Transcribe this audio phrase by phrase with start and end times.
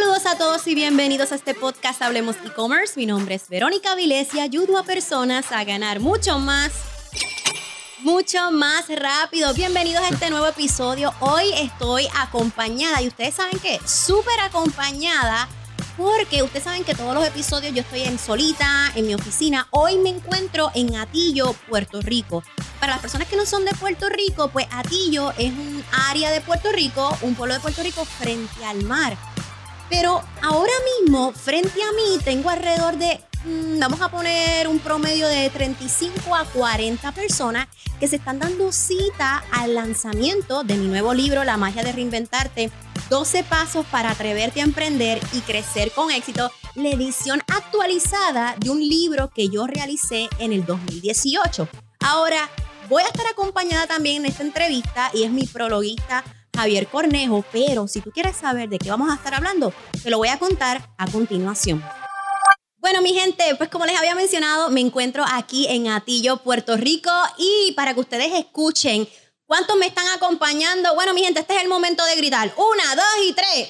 [0.00, 2.94] Saludos a todos y bienvenidos a este podcast Hablemos e-commerce.
[2.96, 6.72] Mi nombre es Verónica Vilés y ayudo a personas a ganar mucho más,
[7.98, 9.52] mucho más rápido.
[9.52, 11.12] Bienvenidos a este nuevo episodio.
[11.20, 15.46] Hoy estoy acompañada y ustedes saben que súper acompañada
[15.98, 19.68] porque ustedes saben que todos los episodios yo estoy en solita, en mi oficina.
[19.68, 22.42] Hoy me encuentro en Atillo, Puerto Rico.
[22.80, 26.40] Para las personas que no son de Puerto Rico, pues Atillo es un área de
[26.40, 29.18] Puerto Rico, un pueblo de Puerto Rico frente al mar.
[29.90, 35.26] Pero ahora mismo, frente a mí, tengo alrededor de, mm, vamos a poner un promedio
[35.26, 37.66] de 35 a 40 personas
[37.98, 42.70] que se están dando cita al lanzamiento de mi nuevo libro, La magia de reinventarte,
[43.10, 48.78] 12 pasos para atreverte a emprender y crecer con éxito, la edición actualizada de un
[48.78, 51.68] libro que yo realicé en el 2018.
[51.98, 52.48] Ahora,
[52.88, 56.22] voy a estar acompañada también en esta entrevista y es mi prologuista
[56.54, 59.72] Javier Cornejo, pero si tú quieres saber de qué vamos a estar hablando,
[60.02, 61.82] te lo voy a contar a continuación.
[62.78, 67.10] Bueno, mi gente, pues como les había mencionado, me encuentro aquí en Atillo, Puerto Rico,
[67.36, 69.06] y para que ustedes escuchen
[69.44, 72.52] cuántos me están acompañando, bueno, mi gente, este es el momento de gritar.
[72.56, 73.68] Una, dos y tres.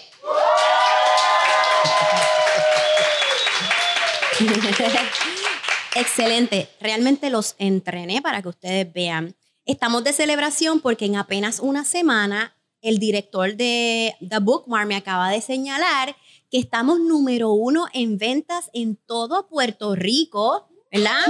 [5.96, 9.34] Excelente, realmente los entrené para que ustedes vean.
[9.66, 15.30] Estamos de celebración porque en apenas una semana el director de The Bookmark me acaba
[15.30, 16.16] de señalar
[16.50, 21.26] que estamos número uno en ventas en todo Puerto Rico, ¿verdad?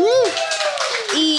[1.17, 1.39] Y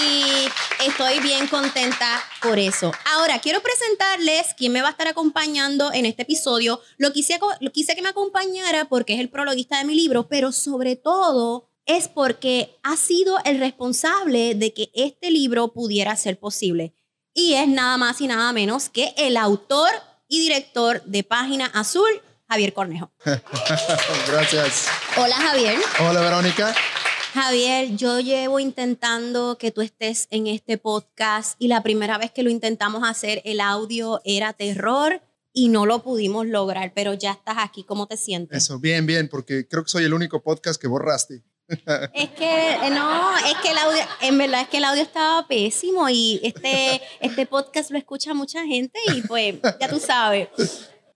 [0.86, 2.92] estoy bien contenta por eso.
[3.14, 6.80] Ahora, quiero presentarles quién me va a estar acompañando en este episodio.
[6.98, 10.52] Lo quise, lo quise que me acompañara porque es el prologuista de mi libro, pero
[10.52, 16.94] sobre todo es porque ha sido el responsable de que este libro pudiera ser posible
[17.34, 19.90] y es nada más y nada menos que el autor
[20.28, 22.08] y director de Página Azul,
[22.48, 23.12] Javier Cornejo.
[24.28, 24.86] Gracias.
[25.16, 25.78] Hola Javier.
[26.00, 26.74] Hola Verónica.
[27.34, 32.42] Javier, yo llevo intentando que tú estés en este podcast y la primera vez que
[32.42, 35.22] lo intentamos hacer el audio era terror
[35.54, 37.84] y no lo pudimos lograr, pero ya estás aquí.
[37.84, 38.64] ¿Cómo te sientes?
[38.64, 41.42] Eso, bien, bien, porque creo que soy el único podcast que borraste.
[42.12, 45.46] Es que eh, no, es que el audio, en verdad es que el audio estaba
[45.46, 50.48] pésimo y este, este podcast lo escucha mucha gente y pues ya tú sabes.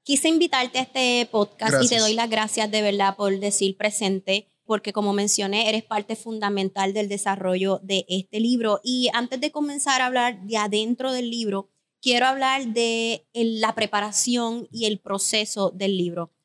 [0.02, 4.48] Quise invitarte a este podcast y te doy las gracias de verdad por decir presente,
[4.64, 8.80] porque como mencioné, eres parte fundamental del desarrollo de este libro.
[8.84, 14.68] Y antes de comenzar a hablar de adentro del libro, quiero hablar de la preparación
[14.70, 16.35] y el proceso del libro.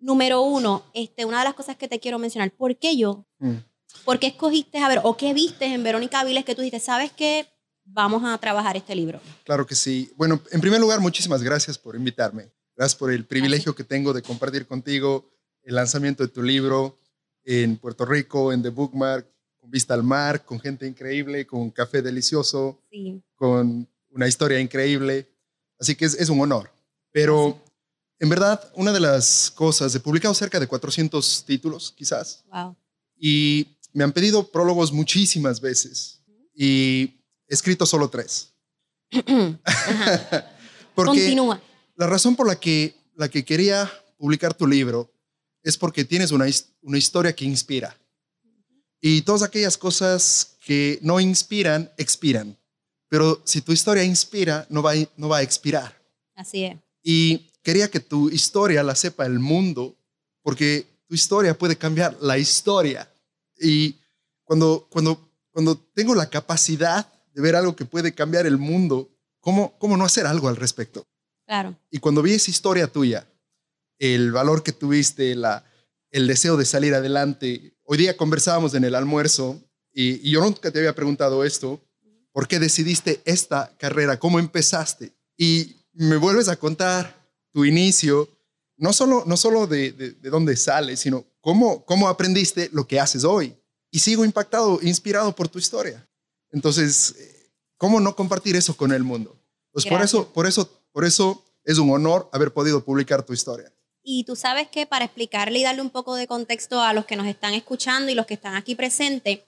[0.00, 3.26] Número uno, este, una de las cosas que te quiero mencionar, ¿por qué yo?
[3.38, 3.56] Mm.
[4.04, 7.12] ¿Por qué escogiste, a ver, o qué viste en Verónica Viles que tú dijiste, sabes
[7.12, 7.46] qué,
[7.84, 9.20] vamos a trabajar este libro?
[9.44, 10.12] Claro que sí.
[10.16, 12.50] Bueno, en primer lugar, muchísimas gracias por invitarme.
[12.76, 15.30] Gracias por el privilegio que tengo de compartir contigo
[15.62, 16.98] el lanzamiento de tu libro
[17.44, 19.26] en Puerto Rico, en The Bookmark,
[19.60, 22.80] con vista al mar, con gente increíble, con café delicioso,
[23.34, 25.28] con una historia increíble.
[25.78, 26.70] Así que es, es un honor.
[27.12, 27.60] Pero
[28.20, 32.44] en verdad, una de las cosas, he publicado cerca de 400 títulos, quizás.
[32.52, 32.76] Wow.
[33.18, 36.20] Y me han pedido prólogos muchísimas veces.
[36.54, 38.52] Y he escrito solo tres.
[40.94, 41.62] porque Continúa.
[41.96, 45.10] La razón por la que, la que quería publicar tu libro
[45.62, 46.44] es porque tienes una,
[46.82, 47.98] una historia que inspira.
[49.00, 52.58] Y todas aquellas cosas que no inspiran, expiran.
[53.08, 55.98] Pero si tu historia inspira, no va, no va a expirar.
[56.34, 56.76] Así es.
[57.02, 59.96] Y quería que tu historia la sepa el mundo,
[60.42, 63.12] porque tu historia puede cambiar la historia.
[63.58, 63.96] Y
[64.44, 69.08] cuando, cuando, cuando tengo la capacidad de ver algo que puede cambiar el mundo,
[69.40, 71.06] ¿cómo, cómo no hacer algo al respecto?
[71.46, 71.76] Claro.
[71.90, 73.26] Y cuando vi esa historia tuya,
[73.98, 75.64] el valor que tuviste, la,
[76.10, 79.60] el deseo de salir adelante, hoy día conversábamos en el almuerzo
[79.92, 81.80] y, y yo nunca te había preguntado esto,
[82.32, 84.18] ¿por qué decidiste esta carrera?
[84.18, 85.12] ¿Cómo empezaste?
[85.36, 87.19] Y me vuelves a contar
[87.52, 88.28] tu inicio,
[88.76, 93.24] no solo, no solo de, de, dónde sales, sino cómo, cómo aprendiste lo que haces
[93.24, 93.56] hoy.
[93.90, 96.08] Y sigo impactado, inspirado por tu historia.
[96.52, 97.14] Entonces,
[97.76, 99.36] ¿cómo no compartir eso con el mundo?
[99.72, 103.72] Pues por eso, por eso, por eso es un honor haber podido publicar tu historia.
[104.02, 107.16] Y tú sabes que para explicarle y darle un poco de contexto a los que
[107.16, 109.40] nos están escuchando y los que están aquí presentes,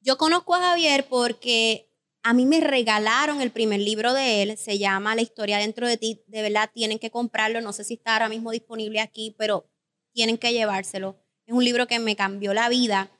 [0.00, 1.87] yo conozco a Javier porque
[2.28, 5.96] a mí me regalaron el primer libro de él, se llama La historia dentro de
[5.96, 6.20] ti.
[6.26, 7.62] De verdad, tienen que comprarlo.
[7.62, 9.66] No sé si está ahora mismo disponible aquí, pero
[10.12, 11.16] tienen que llevárselo.
[11.46, 13.10] Es un libro que me cambió la vida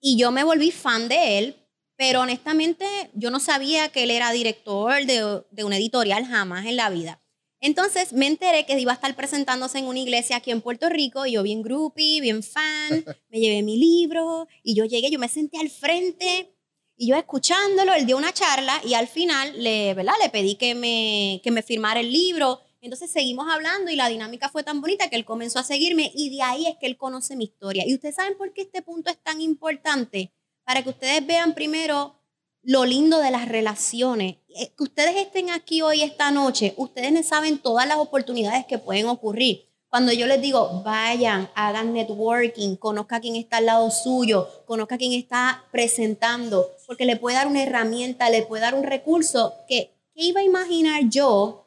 [0.00, 1.56] y yo me volví fan de él,
[1.96, 6.76] pero honestamente yo no sabía que él era director de, de una editorial jamás en
[6.76, 7.22] la vida.
[7.60, 11.26] Entonces me enteré que iba a estar presentándose en una iglesia aquí en Puerto Rico,
[11.26, 15.28] y yo bien groupie, bien fan, me llevé mi libro y yo llegué, yo me
[15.28, 16.55] senté al frente
[16.96, 20.14] y yo escuchándolo, él dio una charla y al final le, ¿verdad?
[20.22, 22.60] le pedí que me, que me firmara el libro.
[22.80, 26.30] Entonces seguimos hablando y la dinámica fue tan bonita que él comenzó a seguirme y
[26.30, 27.84] de ahí es que él conoce mi historia.
[27.86, 30.32] Y ustedes saben por qué este punto es tan importante,
[30.64, 32.16] para que ustedes vean primero
[32.62, 34.36] lo lindo de las relaciones.
[34.48, 39.06] Eh, que ustedes estén aquí hoy, esta noche, ustedes saben todas las oportunidades que pueden
[39.06, 39.65] ocurrir.
[39.96, 44.96] Cuando yo les digo, vayan, hagan networking, conozca a quien está al lado suyo, conozca
[44.96, 49.54] a quien está presentando, porque le puede dar una herramienta, le puede dar un recurso
[49.66, 51.66] que, ¿qué iba a imaginar yo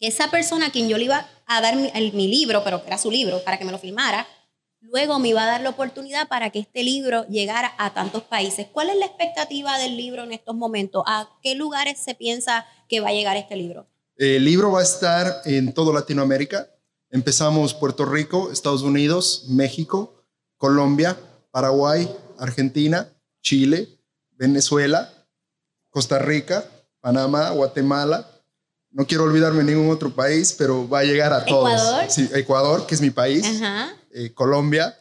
[0.00, 2.88] que esa persona a quien yo le iba a dar mi, mi libro, pero que
[2.88, 4.26] era su libro, para que me lo filmara,
[4.80, 8.66] luego me iba a dar la oportunidad para que este libro llegara a tantos países.
[8.72, 11.04] ¿Cuál es la expectativa del libro en estos momentos?
[11.06, 13.86] ¿A qué lugares se piensa que va a llegar este libro?
[14.16, 16.68] El libro va a estar en toda Latinoamérica.
[17.10, 20.14] Empezamos Puerto Rico, Estados Unidos, México,
[20.56, 21.18] Colombia,
[21.50, 22.08] Paraguay,
[22.38, 23.12] Argentina,
[23.42, 23.88] Chile,
[24.36, 25.12] Venezuela,
[25.90, 26.64] Costa Rica,
[27.00, 28.28] Panamá, Guatemala.
[28.92, 31.72] No quiero olvidarme ningún otro país, pero va a llegar a todos.
[31.72, 32.10] Ecuador.
[32.10, 33.60] Sí, Ecuador, que es mi país.
[34.12, 34.96] Eh, Colombia.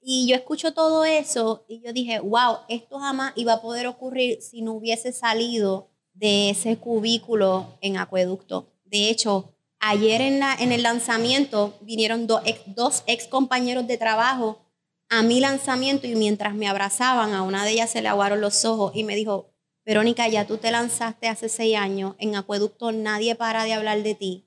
[0.00, 4.42] Y yo escucho todo eso y yo dije, wow, esto jamás iba a poder ocurrir
[4.42, 8.72] si no hubiese salido de ese cubículo en acueducto.
[8.84, 9.54] De hecho,
[9.84, 14.60] Ayer en, el lanzamiento vinieron dos ex compañeros de trabajo
[15.08, 18.64] a mi lanzamiento y mientras me abrazaban, a una de ellas se le aguaron los
[18.64, 19.50] ojos y me dijo,
[19.84, 24.14] Verónica, ya tú te lanzaste hace seis años, en Acueducto nadie para de hablar de
[24.14, 24.44] ti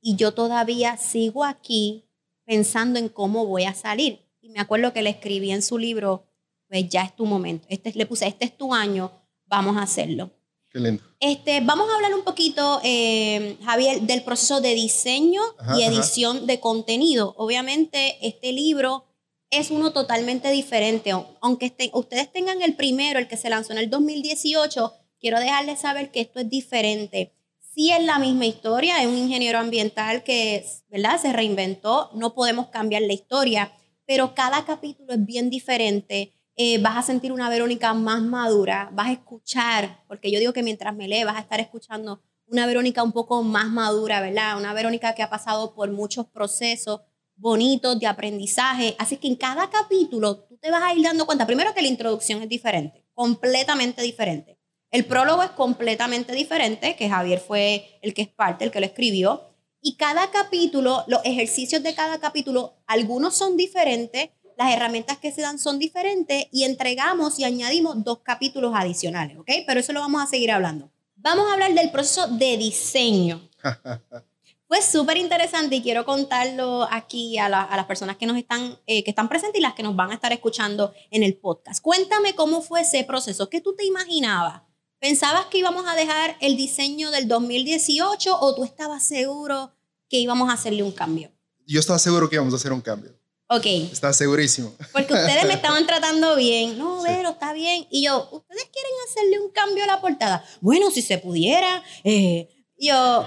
[0.00, 2.06] y yo todavía sigo aquí
[2.46, 4.20] pensando en cómo voy a salir.
[4.40, 6.24] Y me acuerdo que le escribí en su libro,
[6.68, 9.12] pues ya es tu momento, este, le puse, este es tu año,
[9.44, 10.30] vamos a hacerlo.
[10.70, 11.02] Qué lindo.
[11.18, 15.42] Este, vamos a hablar un poquito, eh, Javier, del proceso de diseño
[15.76, 17.34] y edición de contenido.
[17.36, 19.04] Obviamente, este libro
[19.50, 21.12] es uno totalmente diferente.
[21.40, 25.80] Aunque este, ustedes tengan el primero, el que se lanzó en el 2018, quiero dejarles
[25.80, 27.34] saber que esto es diferente.
[27.74, 31.20] Sí es la misma historia, es un ingeniero ambiental que ¿verdad?
[31.20, 33.72] se reinventó, no podemos cambiar la historia,
[34.06, 39.06] pero cada capítulo es bien diferente eh, vas a sentir una Verónica más madura, vas
[39.06, 43.02] a escuchar, porque yo digo que mientras me lee vas a estar escuchando una Verónica
[43.02, 44.58] un poco más madura, ¿verdad?
[44.58, 47.00] Una Verónica que ha pasado por muchos procesos
[47.34, 48.94] bonitos de aprendizaje.
[48.98, 51.88] Así que en cada capítulo tú te vas a ir dando cuenta, primero que la
[51.88, 54.58] introducción es diferente, completamente diferente.
[54.90, 58.86] El prólogo es completamente diferente, que Javier fue el que es parte, el que lo
[58.86, 59.46] escribió.
[59.80, 64.28] Y cada capítulo, los ejercicios de cada capítulo, algunos son diferentes,
[64.60, 69.50] las herramientas que se dan son diferentes y entregamos y añadimos dos capítulos adicionales, ¿ok?
[69.66, 70.90] Pero eso lo vamos a seguir hablando.
[71.16, 73.48] Vamos a hablar del proceso de diseño.
[74.68, 79.10] Fue súper interesante y quiero contarlo aquí a, las personas que nos están, eh, que
[79.10, 81.82] están presentes y las que nos van a estar escuchando en el podcast.
[81.82, 83.48] Cuéntame cómo fue ese proceso.
[83.48, 84.62] ¿Qué tú te imaginabas?
[84.98, 89.72] ¿Pensabas que íbamos a dejar el diseño del 2018 o tú estabas seguro
[90.10, 91.32] que íbamos a hacerle un cambio?
[91.66, 93.19] Yo estaba seguro que íbamos a hacer un cambio.
[93.52, 93.66] Ok.
[93.66, 94.72] Está segurísimo.
[94.92, 96.78] Porque ustedes me estaban tratando bien.
[96.78, 97.84] No, Vero, está bien.
[97.90, 100.44] Y yo, ¿ustedes quieren hacerle un cambio a la portada?
[100.60, 101.82] Bueno, si se pudiera.
[102.04, 102.48] Eh,
[102.78, 103.26] yo,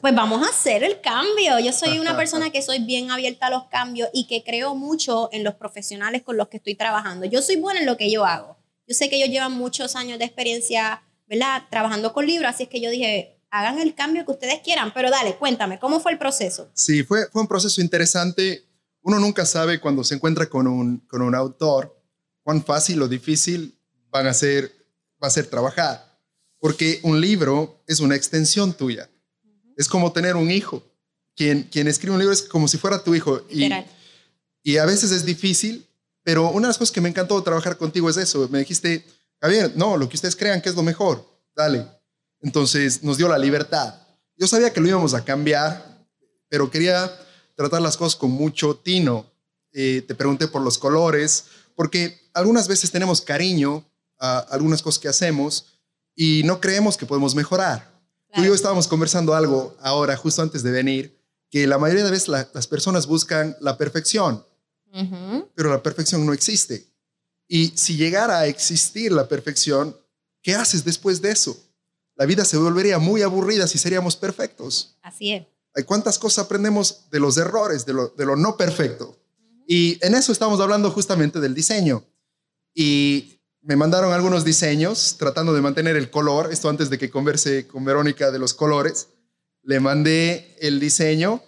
[0.00, 1.58] pues vamos a hacer el cambio.
[1.58, 5.28] Yo soy una persona que soy bien abierta a los cambios y que creo mucho
[5.32, 7.26] en los profesionales con los que estoy trabajando.
[7.26, 8.56] Yo soy buena en lo que yo hago.
[8.86, 11.64] Yo sé que ellos llevan muchos años de experiencia, ¿verdad?
[11.68, 15.10] Trabajando con libros, así es que yo dije, hagan el cambio que ustedes quieran, pero
[15.10, 16.70] dale, cuéntame, ¿cómo fue el proceso?
[16.74, 18.63] Sí, fue, fue un proceso interesante
[19.04, 21.94] uno nunca sabe cuando se encuentra con un, con un autor
[22.42, 23.78] cuán fácil o difícil
[24.10, 24.72] van a ser,
[25.22, 26.18] va a ser trabajar.
[26.58, 29.10] Porque un libro es una extensión tuya.
[29.76, 30.82] Es como tener un hijo.
[31.36, 33.42] Quien, quien escribe un libro es como si fuera tu hijo.
[33.50, 33.68] Y,
[34.62, 35.86] y a veces es difícil,
[36.22, 38.48] pero una de las cosas que me encantó trabajar contigo es eso.
[38.50, 39.04] Me dijiste,
[39.38, 41.86] Javier, no, lo que ustedes crean que es lo mejor, dale.
[42.40, 43.94] Entonces nos dio la libertad.
[44.38, 46.06] Yo sabía que lo íbamos a cambiar,
[46.48, 47.14] pero quería
[47.54, 49.26] tratar las cosas con mucho tino.
[49.72, 53.84] Eh, te pregunté por los colores, porque algunas veces tenemos cariño
[54.18, 55.66] a algunas cosas que hacemos
[56.14, 57.92] y no creemos que podemos mejorar.
[58.32, 61.16] Tú y yo estábamos conversando algo ahora, justo antes de venir,
[61.50, 64.44] que la mayoría de veces las personas buscan la perfección,
[65.54, 66.86] pero la perfección no existe.
[67.46, 69.96] Y si llegara a existir la perfección,
[70.42, 71.56] ¿qué haces después de eso?
[72.16, 74.96] La vida se volvería muy aburrida si seríamos perfectos.
[75.02, 75.46] Así es.
[75.82, 79.18] ¿Cuántas cosas aprendemos de los errores, de lo, de lo no perfecto?
[79.66, 82.04] Y en eso estamos hablando justamente del diseño.
[82.74, 87.66] Y me mandaron algunos diseños tratando de mantener el color, esto antes de que converse
[87.66, 89.08] con Verónica de los colores.
[89.62, 91.42] le mandé el diseño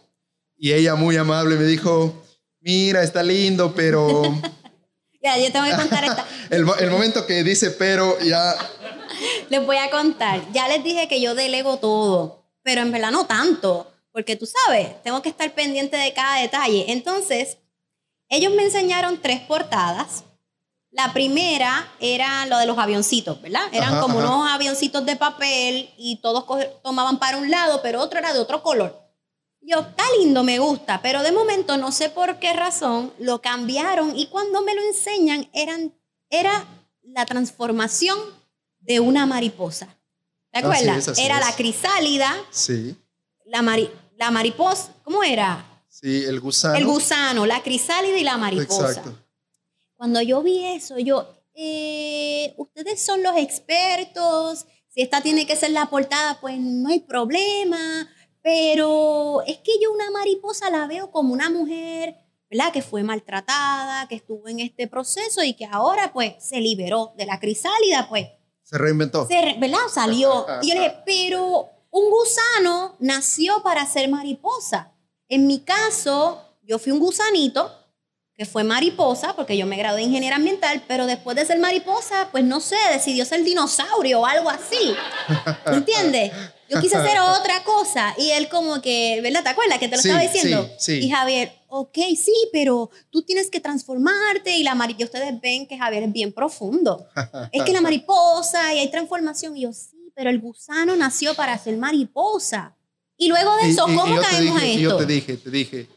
[0.57, 2.25] y ella muy amable me dijo,
[2.61, 4.23] mira, está lindo, pero...
[5.23, 6.27] ya, yo te voy a contar esta.
[6.51, 8.57] el, el momento que dice pero ya...
[9.51, 10.43] Les voy a contar.
[10.53, 15.03] Ya les dije que yo delego todo, pero en verdad no tanto, porque tú sabes,
[15.03, 16.87] tengo que estar pendiente de cada detalle.
[16.91, 17.59] Entonces,
[18.31, 20.25] ellos me enseñaron tres portadas.
[20.91, 23.69] La primera era lo de los avioncitos, ¿verdad?
[23.73, 24.27] Eran Ajá, como ajá.
[24.35, 26.47] unos avioncitos de papel y todos
[26.83, 28.99] tomaban para un lado, pero otro era de otro color.
[29.61, 34.17] Yo, está lindo, me gusta, pero de momento no sé por qué razón lo cambiaron
[34.19, 35.93] y cuando me lo enseñan eran,
[36.31, 36.65] era
[37.03, 38.19] la transformación
[38.79, 39.89] de una mariposa.
[40.53, 40.97] ¿Te Así acuerdas?
[41.01, 41.45] es, así era es.
[41.47, 42.97] la crisálida, Sí,
[43.45, 45.65] la, mari- la mariposa, ¿cómo era?
[45.89, 46.75] sí, el gusano.
[46.75, 48.89] El gusano, la crisálida y la mariposa.
[48.89, 49.15] Exacto.
[49.97, 55.71] Cuando yo vi eso, yo, eh, ustedes son los expertos, si esta tiene que ser
[55.71, 58.09] la portada, pues no hay problema,
[58.43, 62.17] pero es que yo una mariposa la veo como una mujer,
[62.51, 62.73] ¿verdad?
[62.73, 67.27] Que fue maltratada, que estuvo en este proceso y que ahora pues se liberó de
[67.27, 68.27] la crisálida, pues
[68.63, 69.27] Se reinventó.
[69.27, 69.79] se, ¿verdad?
[69.93, 70.47] Salió.
[70.63, 74.93] Y yo le dije, pero un gusano nació para ser mariposa.
[75.29, 77.73] En mi caso, yo fui un gusanito
[78.35, 82.29] que fue mariposa, porque yo me gradué de ingeniera ambiental, pero después de ser mariposa,
[82.33, 84.95] pues no sé, decidió ser dinosaurio o algo así.
[85.67, 86.33] ¿Entiendes?
[86.69, 89.43] Yo quise hacer otra cosa y él como que, ¿verdad?
[89.43, 90.69] ¿Te acuerdas que te lo Sí, estaba diciendo?
[90.79, 91.07] sí, sí.
[91.07, 95.79] Y Javier, ok, sí, pero tú tienes que transformarte y la mariposa, ustedes ven que
[95.79, 97.07] Javier es bien profundo.
[97.53, 99.57] es que la mariposa y hay transformación.
[99.57, 102.75] Y yo, sí, pero el gusano nació para ser mariposa.
[103.19, 104.99] Y luego de eso, y- y ¿cómo caemos dije- a y yo esto?
[104.99, 105.89] te dije, te dije,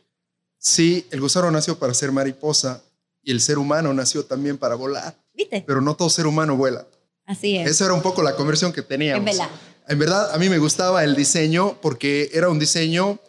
[0.58, 2.84] sí, el gusano nació para ser mariposa
[3.24, 5.64] y el ser humano nació también para volar, ¿Viste?
[5.66, 6.86] pero no todo ser humano vuela.
[7.26, 7.70] Así es.
[7.70, 9.28] Esa era un poco la conversión que teníamos.
[9.30, 9.50] Es verdad.
[9.88, 13.20] En verdad, a mí me gustaba el diseño porque era un diseño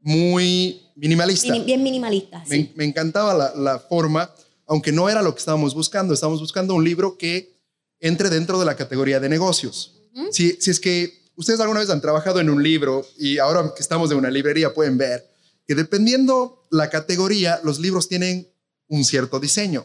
[0.00, 1.52] muy minimalista.
[1.52, 2.38] Mini- bien minimalista.
[2.48, 2.72] Me, sí.
[2.76, 4.30] me encantaba la, la forma,
[4.66, 6.14] aunque no era lo que estábamos buscando.
[6.14, 7.54] Estábamos buscando un libro que
[8.00, 9.95] entre dentro de la categoría de negocios.
[10.16, 10.28] Ujú.
[10.32, 13.82] si, si es que ustedes alguna vez han trabajado en un libro y ahora que
[13.82, 15.26] estamos de una librería pueden ver
[15.68, 18.48] que dependiendo la categoría, los libros tienen
[18.88, 19.84] un cierto diseño.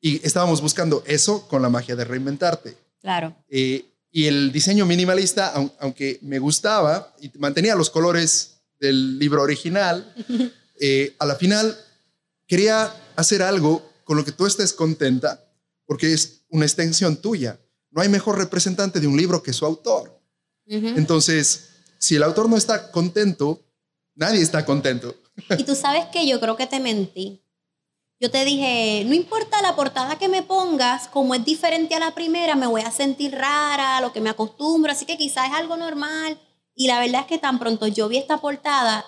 [0.00, 2.76] Y estábamos buscando eso con la magia de reinventarte.
[3.00, 3.34] Claro.
[3.48, 9.42] Eh, y el diseño minimalista, aun- aunque me gustaba y mantenía los colores del libro
[9.42, 10.12] original,
[10.80, 11.76] eh, a la final
[12.48, 15.40] quería hacer algo con lo que tú estés contenta,
[15.86, 17.58] porque es una extensión tuya.
[17.92, 20.20] No hay mejor representante de un libro que su autor.
[20.66, 20.88] Ujú.
[20.96, 21.68] Entonces,
[21.98, 23.60] si el autor no está contento,
[24.14, 25.14] nadie está contento.
[25.58, 27.42] Y tú sabes que yo creo que te mentí.
[28.20, 32.14] Yo te dije, no importa la portada que me pongas, como es diferente a la
[32.14, 35.54] primera, me voy a sentir rara, a lo que me acostumbro, así que quizás es
[35.54, 36.38] algo normal.
[36.74, 39.04] Y la verdad es que tan pronto yo vi esta portada,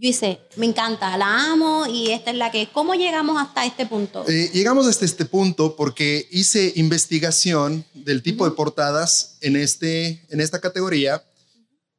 [0.00, 3.84] yo hice, me encanta, la amo y esta es la que, ¿cómo llegamos hasta este
[3.84, 4.24] punto?
[4.28, 10.40] Eh, llegamos hasta este punto porque hice investigación del tipo de portadas en, este, en
[10.40, 11.24] esta categoría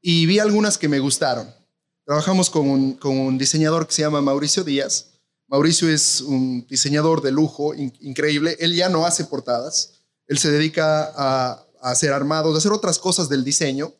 [0.01, 1.53] y vi algunas que me gustaron.
[2.05, 5.07] Trabajamos con un, con un diseñador que se llama Mauricio Díaz.
[5.47, 8.55] Mauricio es un diseñador de lujo in- increíble.
[8.59, 9.93] Él ya no hace portadas.
[10.27, 13.93] Él se dedica a, a hacer armados, a hacer otras cosas del diseño,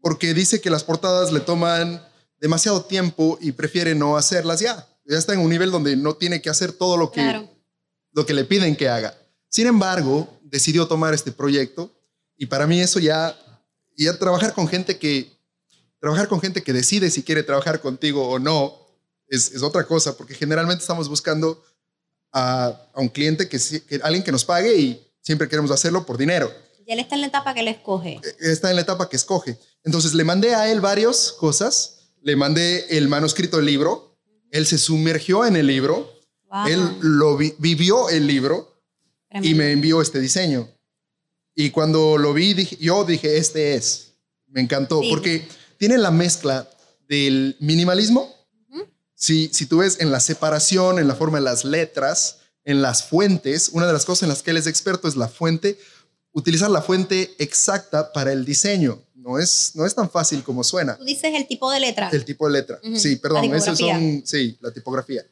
[0.00, 2.02] porque dice que las portadas le toman
[2.46, 4.86] demasiado tiempo y prefiere no hacerlas ya.
[5.04, 7.48] Ya está en un nivel donde no tiene que hacer todo lo que, Claro.
[8.12, 9.14] lo que le piden que haga.
[9.48, 11.90] Sin embargo, decidió tomar este proyecto
[12.36, 13.36] y para mí eso ya,
[13.96, 15.36] ya trabajar con gente que,
[15.98, 18.74] trabajar con gente que decide si quiere trabajar contigo o no
[19.28, 21.60] es, es otra cosa, porque generalmente estamos buscando
[22.32, 26.16] a, a un cliente, que, que alguien que nos pague y siempre queremos hacerlo por
[26.16, 26.52] dinero.
[26.86, 28.20] Y él está en la etapa que él escoge.
[28.38, 29.58] Está en la etapa que escoge.
[29.82, 31.95] Entonces le mandé a él varias cosas,
[32.26, 34.18] le mandé el manuscrito del libro,
[34.50, 36.12] él se sumergió en el libro,
[36.50, 36.66] Wow.
[36.66, 38.72] él lo vi- vivió el libro
[39.42, 40.68] y me envió este diseño.
[41.54, 44.14] Y cuando lo vi, dije, yo dije, este es.
[44.48, 45.08] Me encantó Sí.
[45.10, 45.46] porque
[45.78, 46.68] tiene la mezcla
[47.08, 48.34] del minimalismo.
[49.14, 53.68] Si tú ves en la separación, en la forma de las letras, en las fuentes,
[53.72, 55.78] una de las cosas en las que él es experto es la fuente,
[56.32, 59.00] utilizar la fuente exacta para el diseño.
[59.26, 60.96] No es, no es tan fácil como suena.
[60.96, 62.08] Tú dices el tipo de letra.
[62.12, 62.78] El tipo de letra.
[62.94, 65.26] Sí, perdón, esos son, sí, la tipografía.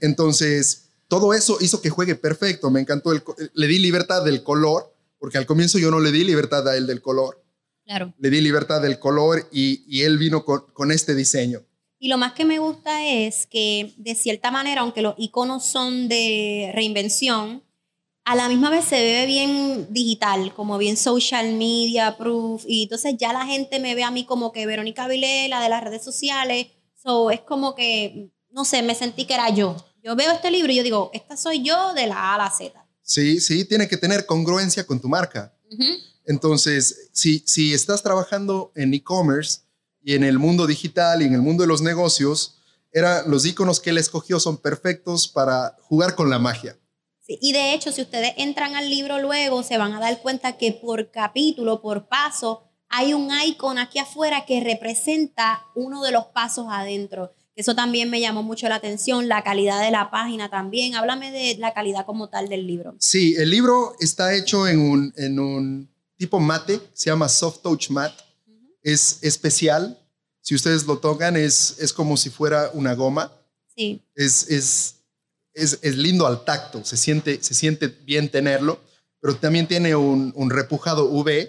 [0.00, 2.68] Entonces, todo eso hizo que juegue perfecto.
[2.68, 3.12] Me encantó.
[3.12, 3.22] El,
[3.54, 6.88] le di libertad del color, porque al comienzo yo no le di libertad a él
[6.88, 7.40] del color.
[7.84, 8.12] Claro.
[8.18, 11.62] Le di libertad del color y, y él vino con, con este diseño.
[12.00, 16.08] Y lo más que me gusta es que, de cierta manera, aunque los iconos son
[16.08, 17.62] de reinvención,
[18.24, 23.14] a la misma vez se ve bien digital, como bien social media proof, y entonces
[23.18, 26.68] ya la gente me ve a mí como que Verónica Vilela de las redes sociales,
[26.94, 29.76] so es como que, no sé, me sentí que era yo.
[30.04, 32.50] Yo veo este libro y yo digo, esta soy yo de la A a la
[32.50, 32.72] Z.
[33.02, 35.52] Sí, sí, tiene que tener congruencia con tu marca.
[36.24, 39.60] Entonces, si, si estás trabajando en e-commerce
[40.02, 42.58] y en el mundo digital y en el mundo de los negocios,
[42.92, 46.76] era, los iconos que él escogió son perfectos para jugar con la magia.
[47.32, 50.58] Sí, y de hecho, si ustedes entran al libro luego, se van a dar cuenta
[50.58, 56.26] que por capítulo, por paso, hay un icon aquí afuera que representa uno de los
[56.26, 57.32] pasos adentro.
[57.54, 60.94] Eso también me llamó mucho la atención, la calidad de la página también.
[60.94, 62.94] Háblame de la calidad como tal del libro.
[62.98, 67.90] Sí, el libro está hecho en un, en un tipo mate, se llama Soft Touch
[67.90, 68.22] Matte.
[68.82, 69.98] Es especial.
[70.40, 73.32] Si ustedes lo tocan, es, es como si fuera una goma.
[73.74, 74.02] Sí.
[74.14, 75.01] Es, es,
[75.54, 78.80] es, es lindo al tacto, se siente, se siente bien tenerlo,
[79.20, 81.48] pero también tiene un, un repujado UV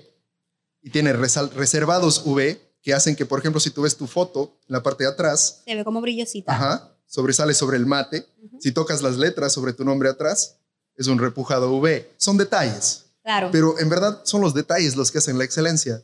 [0.82, 4.74] y tiene reservados UV que hacen que, por ejemplo, si tú ves tu foto en
[4.74, 6.54] la parte de atrás, se ve como brillosita.
[6.54, 8.28] Ajá, sobresale sobre el mate.
[8.60, 10.58] Si tocas las letras sobre tu nombre atrás,
[10.96, 12.06] es un repujado UV.
[12.18, 13.06] Son detalles.
[13.24, 13.50] Claro.
[13.52, 16.04] Pero en verdad son los detalles los que hacen la excelencia.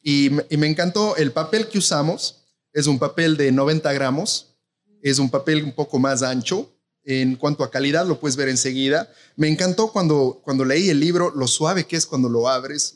[0.00, 2.44] Y, me encantó el papel que usamos.
[2.72, 4.54] Es un papel de 90 gramos.
[5.02, 6.70] Es un papel un poco más ancho.
[7.06, 9.10] En cuanto a calidad, lo puedes ver enseguida.
[9.36, 12.94] Me encantó cuando, cuando leí el libro, lo suave que es cuando lo abres,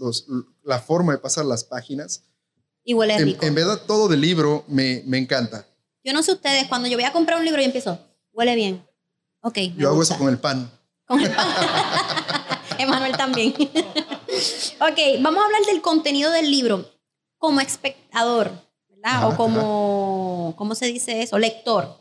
[0.64, 2.24] la forma de pasar las páginas.
[2.84, 3.44] Y huele en, rico.
[3.44, 5.66] En verdad, todo del libro me, me encanta.
[6.02, 7.98] Yo no sé ustedes, cuando yo voy a comprar un libro, yo empiezo,
[8.32, 8.82] huele bien.
[9.42, 9.58] Ok.
[9.76, 10.70] yo hago eso con el pan.
[11.06, 11.46] Con el pan.
[12.78, 13.54] Emanuel también.
[14.80, 16.90] ok, vamos a hablar del contenido del libro.
[17.36, 18.50] Como espectador,
[18.88, 19.28] ¿verdad?
[19.28, 21.38] o como, ¿cómo se dice eso?
[21.38, 21.98] Lector.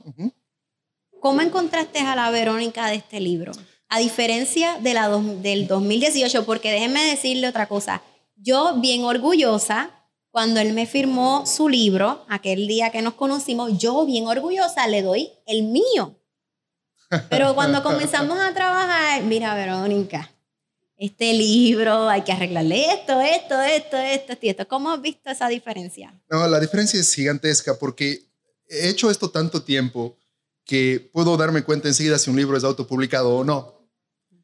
[1.19, 3.51] ¿Cómo encontraste a la Verónica de este libro?
[3.89, 8.01] A diferencia de la del 2018, porque déjenme decirle otra cosa.
[8.35, 9.91] Yo, bien orgullosa,
[10.29, 15.01] cuando él me firmó su libro, aquel día que nos conocimos, yo, bien orgullosa, le
[15.01, 16.19] doy el mío.
[17.29, 20.29] Pero cuando comenzamos a trabajar, mira, Verónica,
[20.97, 26.13] este libro, hay que arreglarle esto, esto, esto, esto, esto, ¿Cómo has visto esa diferencia?
[26.29, 28.27] No, la diferencia es gigantesca porque
[28.67, 30.17] he hecho esto tanto tiempo
[30.67, 33.89] que puedo darme cuenta enseguida si un libro es autopublicado o no.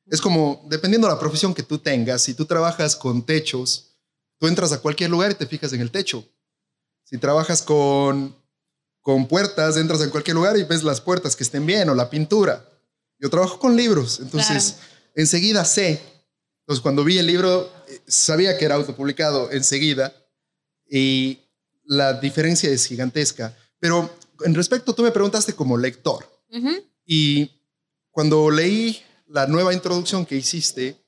[0.08, 3.92] Es como, dependiendo de la profesión que tú tengas, si tú trabajas con techos,
[4.40, 6.28] tú entras a cualquier lugar y te fijas en el techo.
[7.04, 8.36] Si trabajas con,
[9.02, 12.10] con puertas, entras en cualquier lugar y ves las puertas que estén bien o la
[12.10, 12.68] pintura.
[13.20, 14.78] Yo trabajo con libros, entonces
[15.14, 16.02] enseguida sé
[16.64, 20.14] entonces, cuando vi el libro, eh, sabía que era autopublicado enseguida
[20.90, 21.40] y
[21.84, 23.58] la diferencia es gigantesca.
[23.80, 24.10] Pero
[24.44, 26.26] en respecto, tú me preguntaste como lector.
[27.06, 27.50] Y
[28.12, 31.04] cuando leí la nueva introducción que hiciste,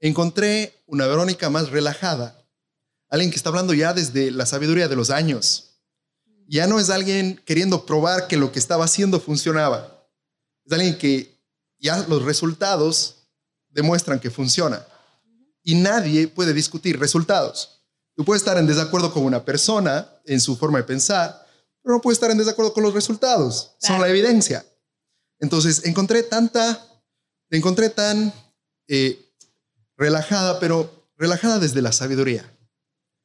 [0.00, 2.46] encontré una Verónica más relajada.
[3.08, 5.80] Alguien que está hablando ya desde la sabiduría de los años.
[6.46, 10.06] Ya no es alguien queriendo probar que lo que estaba haciendo funcionaba.
[10.66, 11.40] Es alguien que
[11.78, 13.28] ya los resultados
[13.70, 14.86] demuestran que funciona.
[15.62, 17.80] Y nadie puede discutir resultados.
[18.16, 21.43] Tú puedes estar en desacuerdo con una persona en su forma de pensar,
[21.84, 23.76] pero no puedes estar en desacuerdo con los resultados.
[23.78, 24.66] Son la evidencia.
[25.38, 26.84] Entonces, encontré tanta,
[27.50, 28.32] encontré tan
[28.88, 29.32] eh,
[29.96, 32.50] relajada, pero relajada desde la sabiduría,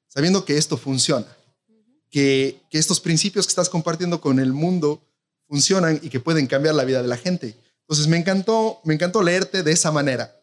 [0.07, 1.25] sabiendo que esto funciona,
[2.11, 5.01] que, que estos principios que estás compartiendo con el mundo
[5.47, 7.57] funcionan y que pueden cambiar la vida de la gente.
[7.81, 10.35] Entonces, me encantó, me encantó leerte de esa manera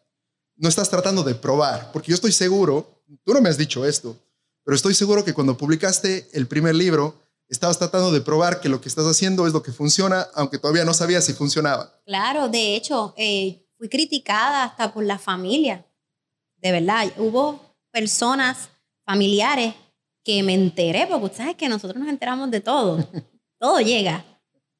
[0.57, 4.17] no estás tratando de probar, porque yo estoy seguro, tú no me has dicho esto,
[4.63, 7.15] pero estoy seguro que cuando publicaste el primer libro,
[7.49, 10.85] estabas tratando de probar que lo que estás haciendo es lo que funciona, aunque todavía
[10.85, 12.01] no sabías si funcionaba.
[12.05, 15.85] Claro, de hecho, eh, fui criticada hasta por la familia.
[16.57, 17.59] De verdad, hubo
[17.91, 18.69] personas
[19.05, 19.73] familiares
[20.23, 22.97] que me enteré, porque sabes que nosotros nos enteramos de todo.
[23.59, 24.25] todo llega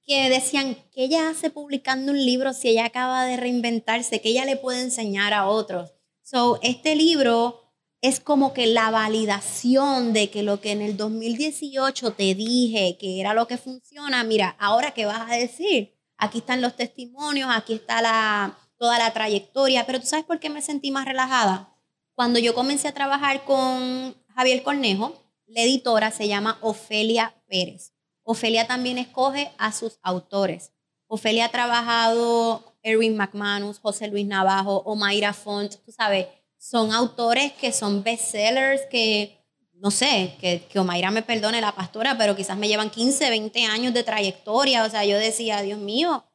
[0.08, 4.45] que decían que ella hace publicando un libro si ella acaba de reinventarse, que ella
[4.45, 5.91] le puede enseñar a otros.
[6.23, 7.66] So, este libro
[8.01, 13.19] es como que la validación de que lo que en el 2018 te dije que
[13.19, 15.95] era lo que funciona, mira, ahora qué vas a decir.
[16.17, 20.49] Aquí están los testimonios, aquí está la, toda la trayectoria, pero tú sabes por qué
[20.49, 21.73] me sentí más relajada.
[22.15, 25.13] Cuando yo comencé a trabajar con Javier Cornejo,
[25.45, 27.93] la editora se llama Ofelia Pérez.
[28.23, 30.73] Ofelia también escoge a sus autores.
[31.07, 36.27] Ofelia ha trabajado Erwin McManus, José Luis Navajo, Omaira Font, tú sabes,
[36.69, 39.38] son autores que son bestsellers, que
[39.75, 43.65] no sé, que, que Omaira me perdone la pastora, pero quizás me llevan 15, 20
[43.65, 44.84] años de trayectoria.
[44.84, 46.25] O sea, yo decía, Dios mío,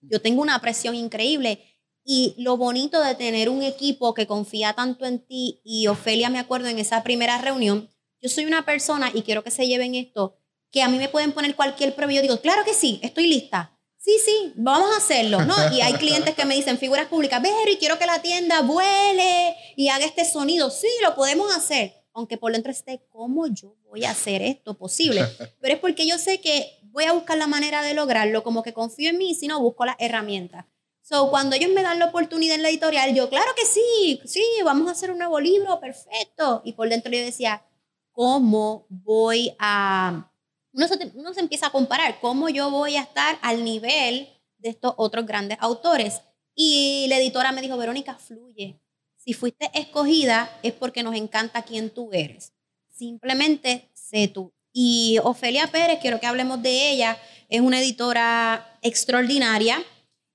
[0.00, 1.64] yo tengo una presión increíble.
[2.04, 6.40] Y lo bonito de tener un equipo que confía tanto en ti, y Ofelia me
[6.40, 7.88] acuerdo en esa primera reunión,
[8.20, 10.36] yo soy una persona, y quiero que se lleven esto,
[10.70, 13.71] que a mí me pueden poner cualquier prueba yo digo, claro que sí, estoy lista.
[14.04, 15.54] Sí, sí, vamos a hacerlo, ¿no?
[15.72, 19.90] Y hay clientes que me dicen, figuras públicas, y quiero que la tienda vuele y
[19.90, 20.70] haga este sonido.
[20.70, 25.24] Sí, lo podemos hacer, aunque por dentro esté, ¿cómo yo voy a hacer esto posible?
[25.60, 28.72] Pero es porque yo sé que voy a buscar la manera de lograrlo, como que
[28.72, 30.66] confío en mí, si no, busco las herramientas.
[31.02, 34.44] So, cuando ellos me dan la oportunidad en la editorial, yo, claro que sí, sí,
[34.64, 36.60] vamos a hacer un nuevo libro, perfecto.
[36.64, 37.64] Y por dentro yo decía,
[38.10, 40.31] ¿cómo voy a...
[40.72, 44.70] Uno se, uno se empieza a comparar, ¿cómo yo voy a estar al nivel de
[44.70, 46.22] estos otros grandes autores?
[46.54, 48.80] Y la editora me dijo, Verónica, fluye.
[49.16, 52.52] Si fuiste escogida es porque nos encanta quién tú eres.
[52.90, 54.52] Simplemente sé tú.
[54.72, 59.82] Y Ofelia Pérez, quiero que hablemos de ella, es una editora extraordinaria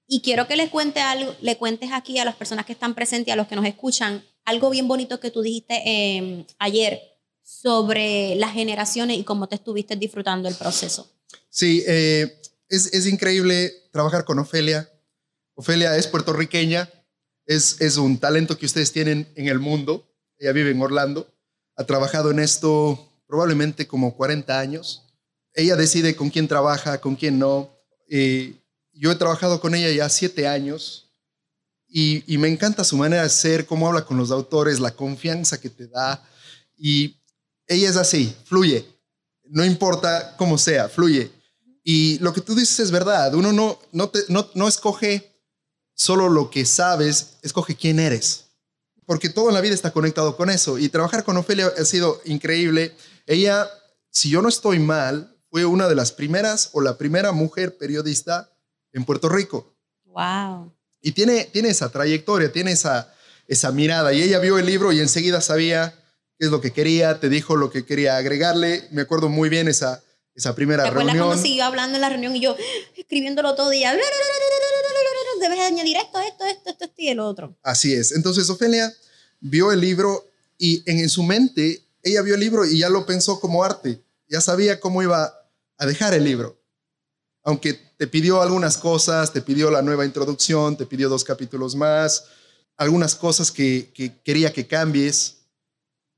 [0.08, 3.30] y quiero que les cuente algo, le cuentes aquí a las personas que están presentes
[3.30, 7.17] y a los que nos escuchan algo bien bonito que tú dijiste em, ayer
[7.48, 11.10] sobre las generaciones y cómo te estuviste disfrutando el proceso.
[11.50, 14.90] Sí, eh, es, es, increíble trabajar con Ofelia.
[15.56, 16.90] Ofelia es puertorriqueña,
[17.46, 20.14] es, es un talento que ustedes tienen en el mundo.
[20.38, 21.34] Ella vive en Orlando,
[21.78, 25.04] ha trabajado en esto probablemente como 40 años.
[25.54, 27.74] Ella decide con quién trabaja, con quién no.
[28.10, 31.08] Yo he trabajado con ella ya siete años
[31.88, 35.70] y, me encanta su manera de ser, cómo habla con los autores, la confianza que
[35.70, 36.24] te da.
[36.78, 37.16] Y
[37.68, 38.86] ella es así, fluye.
[39.44, 41.32] No importa cómo sea, fluye.
[41.84, 43.34] Y lo que tú dices es verdad.
[43.34, 45.32] Uno no, no, no, no escoge
[45.94, 48.46] solo lo que sabes, escoge quién eres.
[49.06, 50.78] Porque todo en la vida está conectado con eso.
[50.78, 52.94] Y trabajar con Ofelia ha sido increíble.
[53.26, 53.70] Ella,
[54.12, 58.52] si yo no estoy mal, fue una de las primeras o la primera mujer periodista
[58.92, 59.74] en Puerto Rico.
[60.06, 60.74] Wow.
[61.02, 63.14] Y tiene, tiene esa trayectoria, tiene esa,
[63.48, 64.12] esa mirada.
[64.12, 65.98] Y ella vio el libro y enseguida sabía
[66.38, 68.88] qué es lo que quería, te dijo lo que quería agregarle.
[68.92, 70.04] Me acuerdo muy bien esa,
[70.36, 72.56] esa primera ¿Te acuerdas cuando siguió hablando en la reunión y yo
[72.96, 73.96] escribiéndolo todo día?
[75.40, 77.56] Debes añadir esto, esto, esto, esto, y el otro.
[77.62, 78.12] Así es.
[78.12, 78.92] Entonces Ofelia
[79.40, 83.06] vio el libro y en, en su mente ella vio el libro y ya lo
[83.06, 84.02] pensó como arte.
[84.28, 85.34] Ya sabía cómo iba
[85.78, 86.60] a dejar el libro.
[87.44, 92.26] Aunque te pidió algunas cosas, te pidió la nueva introducción, te pidió dos capítulos más,
[92.76, 93.92] algunas cosas que,
[94.24, 95.37] quería que cambies,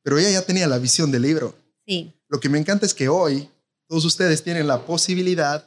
[0.04, 1.56] pero ella ya tenía la visión del libro.
[1.86, 2.14] Sí.
[2.28, 3.50] Lo que me encanta es que hoy
[3.88, 5.66] todos ustedes tienen la posibilidad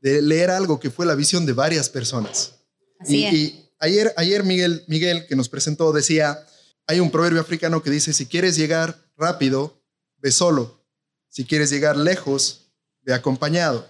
[0.00, 2.54] de leer algo que fue la visión de varias personas.
[3.00, 6.46] Así y, y ayer, ayer Miguel, Miguel, que nos presentó, decía,
[6.86, 9.82] hay un proverbio africano que dice, si quieres llegar rápido,
[10.18, 10.84] ve solo.
[11.28, 13.86] Si quieres llegar lejos, ve acompañado.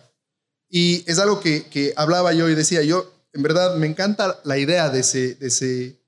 [0.69, 4.89] Y es algo que, hablaba yo y decía, yo en verdad me encanta la idea
[4.89, 6.01] de ese, de ese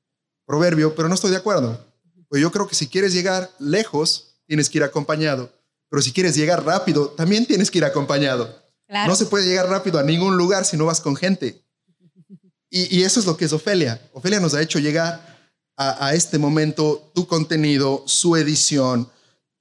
[0.47, 1.88] proverbio, pero no estoy de acuerdo.
[2.29, 5.53] Pues yo creo que si quieres llegar lejos, tienes que ir acompañado.
[5.89, 8.63] Pero si quieres llegar rápido, también tienes que ir acompañado.
[9.07, 11.63] No se puede llegar rápido a ningún lugar si no vas con gente.
[12.71, 14.01] Y, eso es lo que es Ofelia.
[14.13, 15.39] Ofelia nos ha hecho llegar
[15.77, 19.11] a, este momento tu contenido, su edición,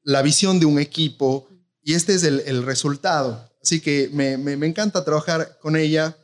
[0.04, 1.48] la visión de un equipo,
[1.82, 3.48] y este es el resultado.
[3.68, 6.16] Así que me, me, encanta trabajar con ella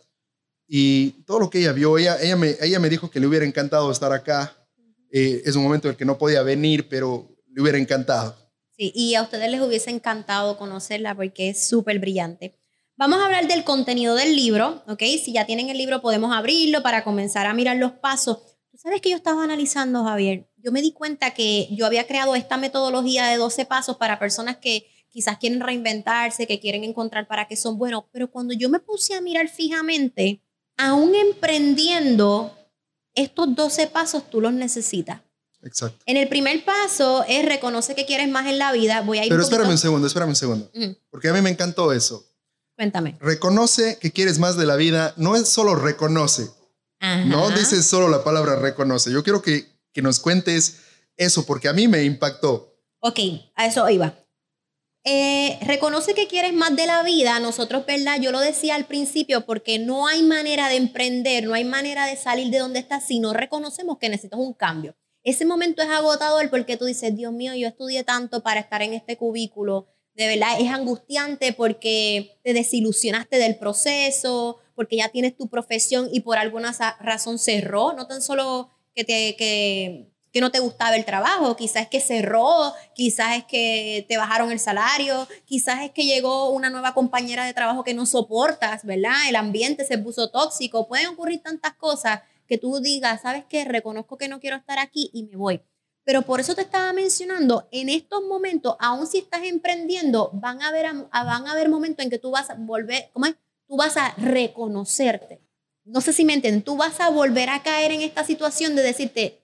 [0.65, 3.45] y todo lo que ella vio, ella, ella, me, ella me dijo que le hubiera
[3.45, 4.55] encantado estar acá.
[5.15, 8.35] Eh, es un momento en el que no podía venir, pero le hubiera encantado.
[8.75, 12.57] Sí, y a ustedes les hubiese encantado conocerla porque es súper brillante.
[12.95, 15.03] Vamos a hablar del contenido del libro, ¿ok?
[15.23, 18.39] Si ya tienen el libro, podemos abrirlo para comenzar a mirar los pasos.
[18.71, 20.49] Tú sabes que yo estaba analizando, Javier.
[20.57, 24.57] Yo me di cuenta que yo había creado esta metodología de 12 pasos para personas
[24.57, 28.79] que quizás quieren reinventarse, que quieren encontrar para qué son buenos, pero cuando yo me
[28.79, 30.41] puse a mirar fijamente,
[30.75, 32.57] aún emprendiendo,
[33.15, 35.21] estos 12 pasos tú los necesitas.
[35.61, 36.03] Exacto.
[36.05, 39.01] En el primer paso es reconoce que quieres más en la vida.
[39.01, 40.69] Voy a ir Pero espérame un segundo, espérame un segundo.
[41.09, 42.25] Porque a mí me encantó eso.
[42.75, 43.17] Cuéntame.
[43.21, 45.13] Reconoce que quieres más de la vida.
[45.15, 46.49] No es solo reconoce.
[47.25, 49.11] No dices solo la palabra reconoce.
[49.11, 50.77] Yo quiero que, que nos cuentes
[51.17, 52.75] eso porque a mí me impactó.
[52.99, 53.19] Ok,
[53.55, 54.15] a eso iba.
[55.05, 57.39] Eh, reconoce que quieres más de la vida.
[57.39, 58.19] Nosotros, ¿verdad?
[58.21, 62.15] Yo lo decía al principio porque no hay manera de emprender, no hay manera de
[62.15, 64.95] salir de donde estás si no reconocemos que necesitas un cambio.
[65.23, 68.93] Ese momento es agotador porque tú dices, Dios mío, yo estudié tanto para estar en
[68.93, 69.87] este cubículo.
[70.15, 76.21] De verdad es angustiante porque te desilusionaste del proceso, porque ya tienes tu profesión y
[76.21, 77.93] por alguna razón cerró.
[77.93, 81.99] No tan solo que te, que que no te gustaba el trabajo, quizás es que
[81.99, 87.45] cerró, quizás es que te bajaron el salario, quizás es que llegó una nueva compañera
[87.45, 89.13] de trabajo que no soportas, ¿verdad?
[89.29, 93.63] El ambiente se puso tóxico, pueden ocurrir tantas cosas que tú digas, ¿sabes qué?
[93.63, 95.61] Reconozco que no quiero estar aquí y me voy.
[96.03, 100.69] Pero por eso te estaba mencionando, en estos momentos, aun si estás emprendiendo, van a
[100.69, 103.35] haber, van a haber momentos en que tú vas a volver, ¿cómo es?
[103.67, 105.41] Tú vas a reconocerte.
[105.85, 108.81] No sé si me entienden, tú vas a volver a caer en esta situación de
[108.81, 109.42] decirte,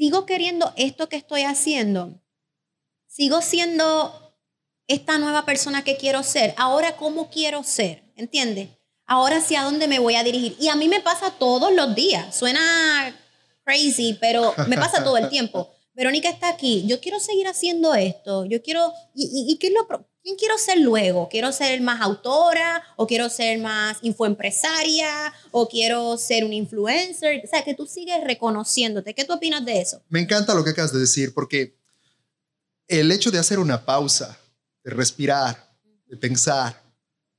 [0.00, 2.22] sigo queriendo esto que estoy haciendo,
[3.06, 4.34] sigo siendo
[4.86, 8.70] esta nueva persona que quiero ser, ahora cómo quiero ser, ¿entiendes?
[9.04, 10.56] Ahora hacia dónde me voy a dirigir.
[10.58, 13.14] Y a mí me pasa todos los días, suena
[13.62, 15.70] crazy, pero me pasa todo el tiempo.
[16.00, 19.86] Verónica está aquí, yo quiero seguir haciendo esto, yo quiero, ¿y, qué es lo,
[20.22, 21.28] quién quiero ser luego?
[21.28, 27.42] ¿Quiero ser más autora o quiero ser más infoempresaria o quiero ser un influencer?
[27.44, 29.12] O sea, que tú sigues reconociéndote.
[29.12, 30.02] ¿Qué tú opinas de eso?
[30.08, 31.76] Me encanta lo que acabas de decir porque
[32.88, 34.38] el hecho de hacer una pausa,
[34.82, 36.82] de respirar, de pensar,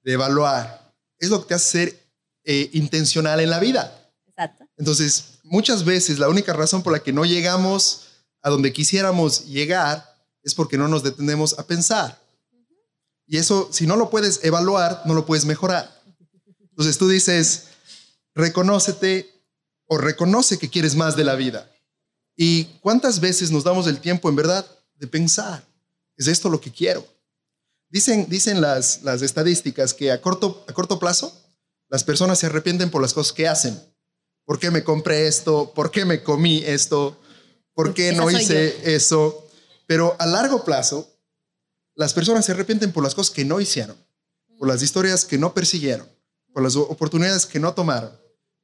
[0.04, 2.00] de evaluar, es lo que te hace ser
[2.43, 4.08] eh, intencional en la vida.
[4.28, 4.67] Exacto.
[4.78, 8.10] Entonces, muchas veces la única razón por la que no llegamos
[8.41, 10.06] a donde quisiéramos llegar
[10.43, 12.19] es porque no nos detenemos a pensar.
[13.27, 16.01] Y eso, si no lo puedes evaluar, no lo puedes mejorar.
[16.60, 17.67] Entonces tú dices,
[18.34, 19.32] reconócete
[19.86, 21.69] o reconoce que quieres más de la vida.
[22.36, 25.63] ¿Y cuántas veces nos damos el tiempo, en verdad, de pensar?
[26.17, 27.06] ¿Es esto lo que quiero?
[27.89, 31.34] Dicen, dicen las, las estadísticas que a corto, a corto plazo
[31.91, 33.77] las personas se arrepienten por las cosas que hacen.
[34.45, 35.73] ¿Por qué me compré esto?
[35.75, 37.20] ¿Por qué me comí esto?
[37.84, 39.48] ¿Por qué no hice eso?
[39.88, 41.12] Pero a largo plazo,
[41.96, 43.98] las personas se arrepienten por las cosas que no hicieron,
[44.58, 46.08] por las historias que no persiguieron,
[46.54, 48.12] por las oportunidades que no tomaron.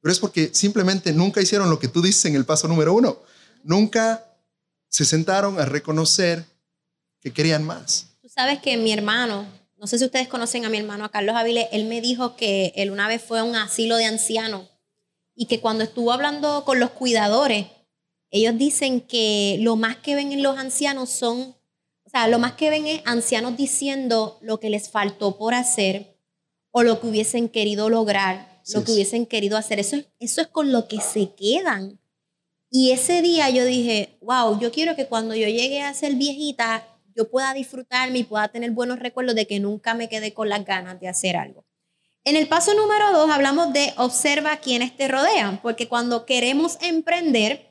[0.00, 3.18] Pero es porque simplemente nunca hicieron lo que tú dices en el paso número uno.
[3.64, 4.24] Nunca
[4.88, 6.44] se sentaron a reconocer
[7.20, 8.06] que querían más.
[8.22, 11.34] Tú sabes que mi hermano, no sé si ustedes conocen a mi hermano, a Carlos
[11.34, 14.68] Avilés, él me dijo que él una vez fue a un asilo de ancianos
[15.34, 17.66] y que cuando estuvo hablando con los cuidadores,
[18.30, 21.56] ellos dicen que lo más que ven en los ancianos son,
[22.04, 26.16] o sea, lo más que ven es ancianos diciendo lo que les faltó por hacer
[26.70, 29.80] o lo que hubiesen querido lograr, lo que hubiesen querido hacer.
[29.80, 31.98] Eso, eso es con lo que se quedan.
[32.70, 36.86] Y ese día yo dije, wow, yo quiero que cuando yo llegue a ser viejita,
[37.16, 40.64] yo pueda disfrutarme y pueda tener buenos recuerdos de que nunca me quedé con las
[40.64, 41.64] ganas de hacer algo.
[42.24, 47.67] En el paso número dos hablamos de observa quienes te rodean, porque cuando queremos emprender,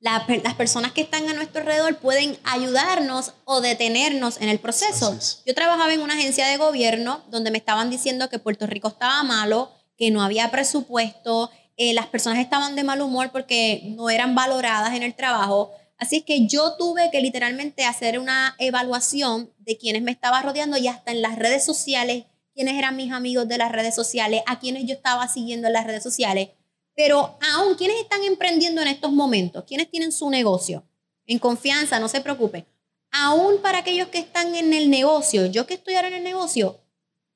[0.00, 5.16] las personas que están a nuestro alrededor pueden ayudarnos o detenernos en el proceso.
[5.44, 9.22] Yo trabajaba en una agencia de gobierno donde me estaban diciendo que Puerto Rico estaba
[9.24, 14.34] malo, que no había presupuesto, eh, las personas estaban de mal humor porque no eran
[14.34, 15.72] valoradas en el trabajo.
[15.96, 20.76] Así es que yo tuve que literalmente hacer una evaluación de quienes me estaba rodeando
[20.76, 24.60] y hasta en las redes sociales, quiénes eran mis amigos de las redes sociales, a
[24.60, 26.50] quienes yo estaba siguiendo en las redes sociales
[26.98, 29.62] pero aún, ¿quiénes están emprendiendo en estos momentos?
[29.64, 30.84] ¿Quiénes tienen su negocio?
[31.26, 32.66] En confianza, no se preocupen.
[33.12, 36.80] Aún para aquellos que están en el negocio, yo que estoy ahora en el negocio,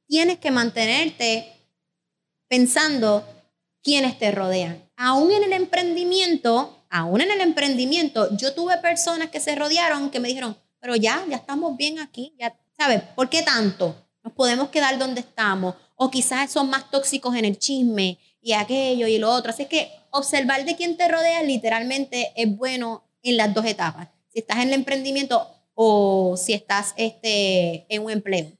[0.08, 1.46] tienes que mantenerte
[2.48, 3.24] pensando
[3.84, 4.82] quiénes te rodean.
[4.96, 10.18] Aún en el emprendimiento, aún en el emprendimiento, yo tuve personas que se rodearon que
[10.18, 13.00] me dijeron, pero ya, ya estamos bien aquí, ya, ¿sabes?
[13.14, 13.94] ¿Por qué tanto?
[14.24, 15.76] Nos podemos quedar donde estamos.
[15.94, 19.50] O quizás son más tóxicos en el chisme y aquello y lo otro.
[19.50, 24.08] Así que observar de quién te rodea literalmente es bueno en las dos etapas.
[24.28, 28.52] Si estás en el emprendimiento o si estás este, en un empleo.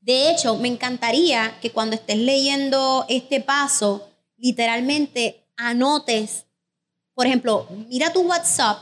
[0.00, 6.46] De hecho, me encantaría que cuando estés leyendo este paso, literalmente anotes,
[7.14, 8.78] por ejemplo, mira tu WhatsApp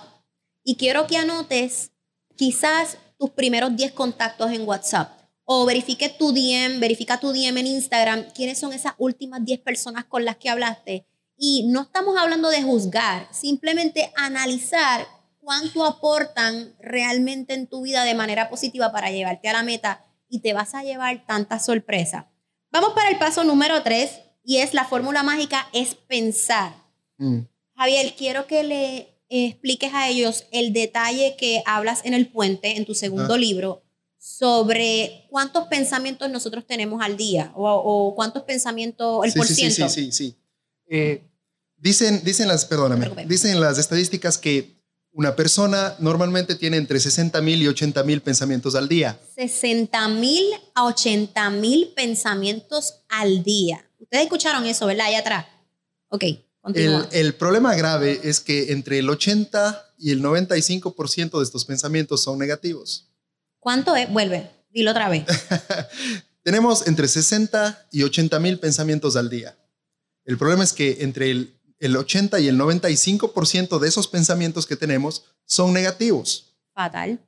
[0.64, 1.90] y quiero que anotes
[2.36, 5.19] quizás tus primeros 10 contactos en WhatsApp
[5.52, 10.04] o verifique tu DM, verifica tu DM en Instagram, quiénes son esas últimas 10 personas
[10.04, 11.08] con las que hablaste.
[11.36, 15.08] Y no estamos hablando de juzgar, simplemente analizar
[15.40, 20.38] cuánto aportan realmente en tu vida de manera positiva para llevarte a la meta y
[20.38, 22.30] te vas a llevar tanta sorpresa.
[22.70, 26.74] Vamos para el paso número 3 y es la fórmula mágica, es pensar.
[27.18, 27.40] Mm.
[27.74, 32.84] Javier, quiero que le expliques a ellos el detalle que hablas en el puente, en
[32.84, 33.82] tu segundo libro,
[34.20, 39.88] sobre cuántos pensamientos nosotros tenemos al día o, cuántos pensamientos, el sí, por sí, ciento.
[39.88, 40.36] Sí, sí, sí.
[40.90, 41.22] Eh,
[41.78, 44.78] dicen, dicen las, perdóname, dicen las estadísticas que
[45.12, 49.18] una persona normalmente tiene entre 60 mil y 80 mil pensamientos al día.
[49.36, 53.88] 60 mil a 80 mil pensamientos al día.
[53.98, 55.06] Ustedes escucharon eso, ¿verdad?
[55.06, 55.46] Allá atrás.
[56.08, 56.24] Ok,
[56.60, 57.08] continúa.
[57.10, 62.22] El, el problema grave es que entre el 80 y el 95% de estos pensamientos
[62.22, 63.09] son negativos.
[63.60, 64.10] ¿Cuánto es?
[64.10, 65.24] Vuelve, dilo otra vez.
[66.42, 69.56] Tenemos entre 60 y 80 mil pensamientos al día.
[70.24, 74.76] El problema es que entre el, el 80 y el 95% de esos pensamientos que
[74.76, 76.56] tenemos son negativos.
[76.74, 77.20] Fatal.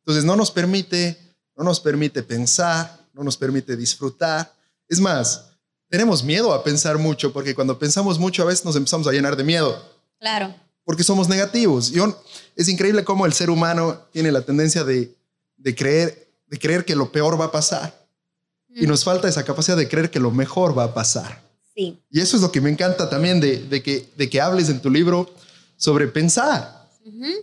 [0.00, 1.16] Entonces no nos permite,
[1.56, 4.54] no nos permite pensar, no nos permite disfrutar.
[4.88, 5.46] Es más,
[5.88, 9.36] tenemos miedo a pensar mucho porque cuando pensamos mucho a veces nos empezamos a llenar
[9.36, 9.82] de miedo.
[10.18, 10.54] Claro.
[10.84, 11.90] Porque somos negativos.
[11.90, 12.22] Yo,
[12.56, 15.14] es increíble cómo el ser humano tiene la tendencia de,
[15.60, 17.98] de creer, de creer que lo peor va a pasar.
[18.72, 21.42] Y nos falta esa capacidad de creer que lo mejor va a pasar.
[21.74, 21.98] Sí.
[22.10, 24.80] Y eso es lo que me encanta también de, de que, de que hables en
[24.80, 25.28] tu libro
[25.76, 26.88] sobre pensar.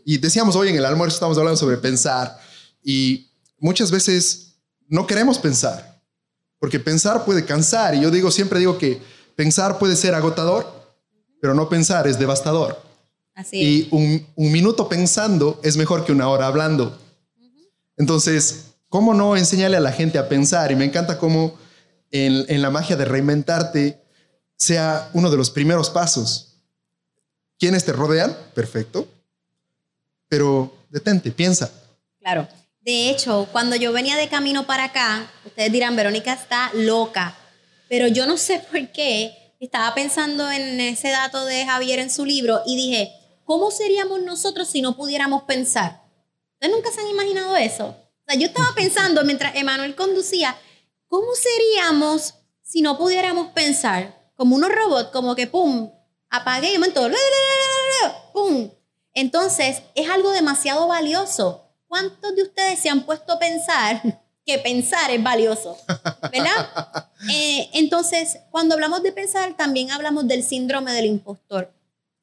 [0.06, 2.40] Y decíamos hoy en el almuerzo, estamos hablando sobre pensar.
[2.84, 3.28] Y
[3.60, 4.54] muchas veces
[4.88, 6.02] no queremos pensar,
[6.60, 7.96] porque pensar puede cansar.
[7.96, 9.02] Y yo digo, siempre digo que
[9.36, 10.66] pensar puede ser agotador,
[11.42, 12.82] pero no pensar es devastador.
[13.36, 16.98] Así Y un, un minuto pensando es mejor que una hora hablando.
[17.98, 20.72] Entonces, ¿cómo no enseñarle a la gente a pensar?
[20.72, 21.58] Y me encanta cómo
[22.12, 24.02] en, la magia de reinventarte
[24.56, 26.62] sea uno de los primeros pasos.
[27.60, 28.36] ¿Quiénes te rodean?
[28.54, 29.08] Perfecto.
[30.30, 31.72] Pero detente, piensa.
[32.20, 32.48] Claro.
[32.82, 37.36] De hecho, cuando yo venía de camino para acá, ustedes dirán, Verónica está loca,
[37.90, 42.24] pero yo no sé por qué estaba pensando en ese dato de Javier en su
[42.24, 43.12] libro y dije,
[43.44, 46.07] ¿cómo seríamos nosotros si no pudiéramos pensar?
[46.58, 47.86] ¿Ustedes nunca se han imaginado eso?
[47.86, 50.58] O sea, yo estaba pensando mientras Emanuel conducía,
[51.08, 54.32] ¿cómo seríamos si no pudiéramos pensar?
[54.36, 55.92] Como unos robots, como que pum,
[56.32, 57.08] apagué y momento,
[58.34, 58.72] pum.
[59.14, 61.64] Entonces, es algo demasiado valioso.
[61.88, 64.02] ¿Cuántos de ustedes se han puesto a pensar
[64.46, 65.78] que pensar es valioso?
[66.32, 67.04] ¿Verdad?
[67.32, 71.74] Eh, entonces, cuando hablamos de pensar, también hablamos del síndrome del impostor.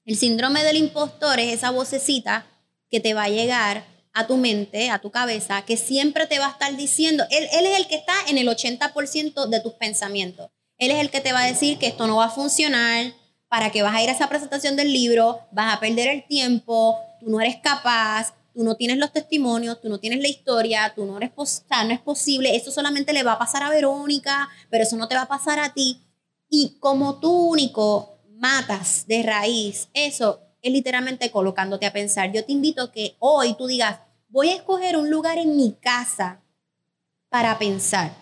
[0.05, 2.47] El síndrome del impostor es esa vocecita
[2.89, 3.85] que te va a llegar
[4.15, 7.79] a tu mente, a tu cabeza, que siempre te va a estar diciendo, él, es
[7.79, 10.51] el que está en el 80% de tus pensamientos.
[10.79, 13.13] Él es el que te va a decir que esto no va a funcionar,
[13.49, 16.99] para que vas a ir a esa presentación del libro, vas a perder el tiempo,
[17.21, 21.05] tú no eres capaz, tú no tienes los testimonios, tú no tienes la historia, tú
[21.05, 21.31] no eres,
[21.69, 25.09] sea, no es posible, eso solamente le va a pasar a Verónica, pero eso no
[25.09, 26.01] te va a pasar a ti.
[26.49, 32.33] Y como tú único matas de raíz eso, es literalmente colocándote a pensar.
[32.33, 35.75] Yo te invito a que hoy tú digas, voy a escoger un lugar en mi
[35.75, 36.41] casa
[37.29, 38.15] para pensar.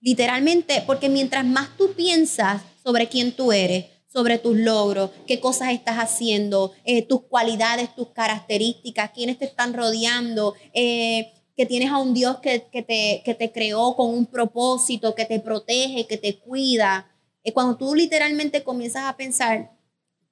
[0.00, 5.72] Literalmente, porque mientras más tú piensas sobre quién tú eres, sobre tus logros, qué cosas
[5.72, 11.98] estás haciendo, eh, tus cualidades, tus características, quiénes te están rodeando, eh, que tienes a
[11.98, 16.18] un Dios que, que, te, que, te, creó con un propósito, que te protege, que
[16.18, 17.08] te cuida.
[17.44, 19.70] Eh, cuando tú literalmente comienzas a pensar,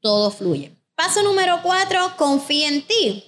[0.01, 0.80] todo fluye.
[1.03, 3.25] Paso número cuatro, confía en ti.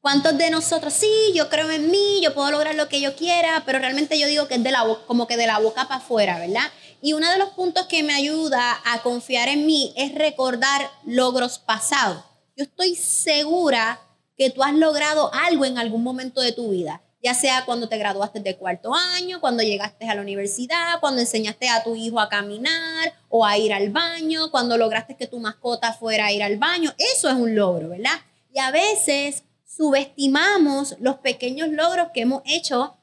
[0.00, 3.62] ¿Cuántos de nosotros, sí, yo creo en mí, yo puedo lograr lo que yo quiera,
[3.64, 6.40] pero realmente yo digo que es de la como que de la boca para afuera,
[6.40, 6.64] ¿verdad?
[7.00, 11.60] Y uno de los puntos que me ayuda a confiar en mí es recordar logros
[11.60, 12.24] pasados.
[12.56, 14.00] Yo estoy segura
[14.36, 17.98] que tú has logrado algo en algún momento de tu vida, ya sea cuando te
[17.98, 22.28] graduaste de cuarto año, cuando llegaste a la universidad, cuando enseñaste a tu hijo a
[22.28, 26.56] caminar o a ir al baño, cuando lograste que tu mascota fuera a ir al
[26.56, 26.92] baño.
[26.98, 28.20] Eso es un logro, ¿verdad?
[28.52, 32.96] Y a veces subestimamos los pequeños logros que hemos hecho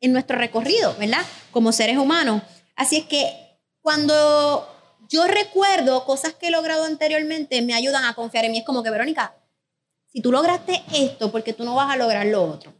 [0.00, 1.22] en nuestro recorrido, ¿verdad?
[1.50, 2.42] Como seres humanos.
[2.76, 3.30] Así es que
[3.82, 4.66] cuando
[5.10, 8.58] yo recuerdo cosas que he logrado anteriormente, me ayudan a confiar en mí.
[8.58, 9.34] Es como que, Verónica,
[10.06, 12.79] si tú lograste esto, porque tú no vas a lograr lo otro.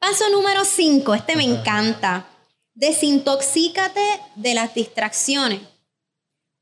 [0.00, 2.26] Paso número 5, este me encanta.
[2.72, 4.00] Desintoxícate
[4.34, 5.60] de las distracciones.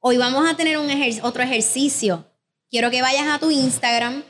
[0.01, 2.27] Hoy vamos a tener un ejer otro ejercicio.
[2.68, 4.24] Quiero que vayas a tu Instagram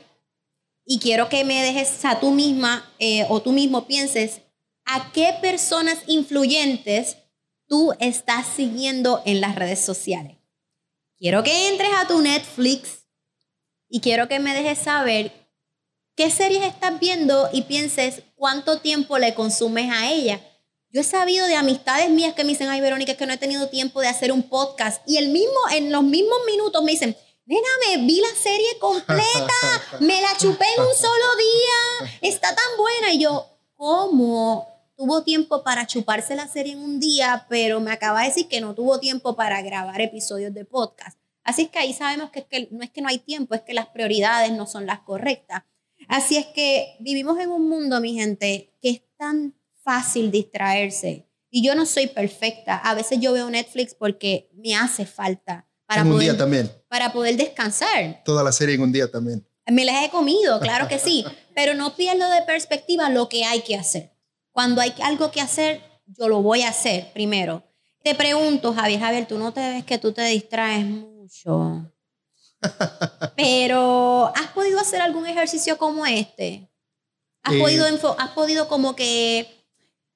[0.85, 4.41] y quiero que me dejes a tú misma eh, o tú mismo pienses
[4.85, 7.17] a qué personas influyentes
[7.65, 10.37] tú estás siguiendo en las redes sociales.
[11.17, 13.05] Quiero que entres a tu Netflix
[13.89, 15.48] y quiero que me dejes saber
[16.19, 20.41] qué series estás viendo y pienses cuánto tiempo le consumes a ella.
[20.89, 23.37] Yo he sabido de amistades mías que me dicen, ay Verónica, es que no he
[23.37, 25.01] tenido tiempo de hacer un podcast.
[25.07, 29.53] Y el mismo, en los mismos minutos me dicen, nena, me vi la serie completa,
[30.01, 33.13] me la chupé en un solo día, está tan buena.
[33.13, 34.67] Y yo, ¿cómo?
[34.97, 38.59] Tuvo tiempo para chuparse la serie en un día, pero me acaba de decir que
[38.59, 41.17] no tuvo tiempo para grabar episodios de podcast.
[41.45, 43.61] Así es que ahí sabemos que, es que no es que no hay tiempo, es
[43.61, 45.63] que las prioridades no son las correctas.
[46.09, 51.29] Así es que vivimos en un mundo, mi gente, que es tan fácil distraerse.
[51.51, 52.77] Y yo no soy perfecta.
[52.77, 55.67] A veces yo veo Netflix porque me hace falta.
[55.85, 56.71] Para en un poder, día también.
[56.87, 58.23] Para poder descansar.
[58.25, 59.47] Toda la serie en un día también.
[59.67, 61.23] Me las he comido, claro que sí.
[61.55, 64.11] pero no pierdo de perspectiva lo que hay que hacer.
[64.51, 67.63] Cuando hay algo que hacer, yo lo voy a hacer primero.
[68.03, 71.91] Te pregunto, Javier, Javier, ¿tú no te ves que tú te distraes mucho?
[73.35, 76.69] Pero, ¿has podido hacer algún ejercicio como este?
[77.43, 77.59] ¿Has, Eh.
[77.59, 77.85] podido,
[78.17, 79.47] has podido como que,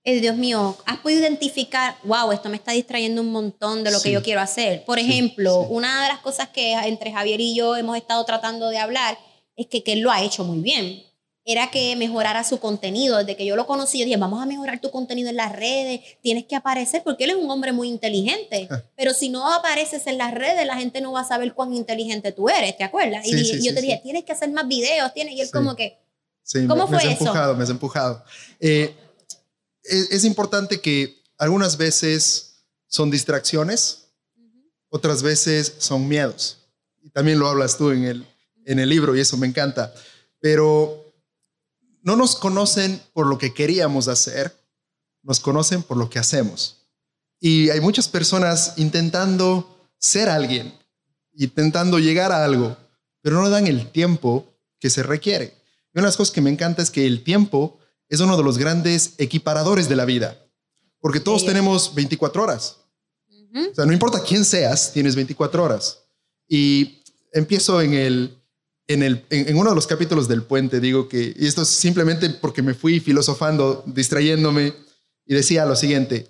[0.03, 4.01] eh, Dios mío, has podido identificar, wow, esto me está distrayendo un montón de lo
[4.01, 4.83] que yo quiero hacer?
[4.85, 5.67] Por Sí, ejemplo, sí.
[5.69, 9.17] una de las cosas que entre Javier y yo hemos estado tratando de hablar
[9.55, 11.03] es que, que él lo ha hecho muy bien.
[11.45, 13.17] Era que mejorara su contenido.
[13.17, 15.99] Desde que yo lo conocí, yo dije, vamos a mejorar tu contenido en las redes,
[16.21, 18.69] tienes que aparecer, porque él es un hombre muy inteligente.
[18.95, 22.31] Pero si no apareces en las redes, la gente no va a saber cuán inteligente
[22.31, 23.25] tú eres, ¿te acuerdas?
[23.25, 25.41] y Sí, dije- sí, yo sí, te dije, tienes que hacer más videos, tienes, y
[25.41, 25.97] él como que,
[26.45, 27.23] Sí, ¿Cómo me, me fue has eso?
[27.23, 28.23] empujado, me has empujado.
[28.59, 28.93] Eh,
[29.83, 34.09] es, es importante que algunas veces son distracciones,
[34.89, 36.57] otras veces son miedos.
[37.01, 38.25] Y también lo hablas tú en el,
[38.65, 39.93] en el libro y eso me encanta.
[40.39, 41.02] Pero
[42.03, 44.55] no nos conocen por lo que queríamos hacer,
[45.23, 46.85] nos conocen por lo que hacemos.
[47.39, 50.73] Y hay muchas personas intentando ser alguien,
[51.33, 52.77] intentando llegar a algo,
[53.21, 54.45] pero no dan el tiempo
[54.79, 55.45] que se requiere.
[55.93, 57.79] Y una de las cosas que me encanta es que el tiempo
[58.09, 60.37] es uno de los grandes equiparadores de la vida,
[60.99, 61.47] porque todos Sí.
[61.47, 62.77] tenemos 24 horas.
[63.71, 65.99] O sea, no importa quién seas, tienes 24 horas.
[66.47, 68.42] Y empiezo en el,
[68.93, 71.69] en, el, en, en uno de los capítulos del puente, digo que, y esto es
[71.69, 74.73] simplemente porque me fui filosofando, distrayéndome,
[75.25, 76.27] y decía lo siguiente,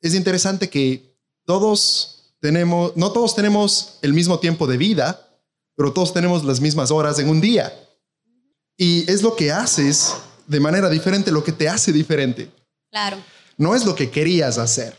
[0.00, 5.28] es interesante que todos tenemos, no todos tenemos el mismo tiempo de vida,
[5.76, 7.72] pero todos tenemos las mismas horas en un día.
[8.76, 10.14] Y es lo que haces
[10.46, 12.50] de manera diferente, lo que te hace diferente
[12.90, 13.16] claro.
[13.56, 14.94] no es lo que querías hacer.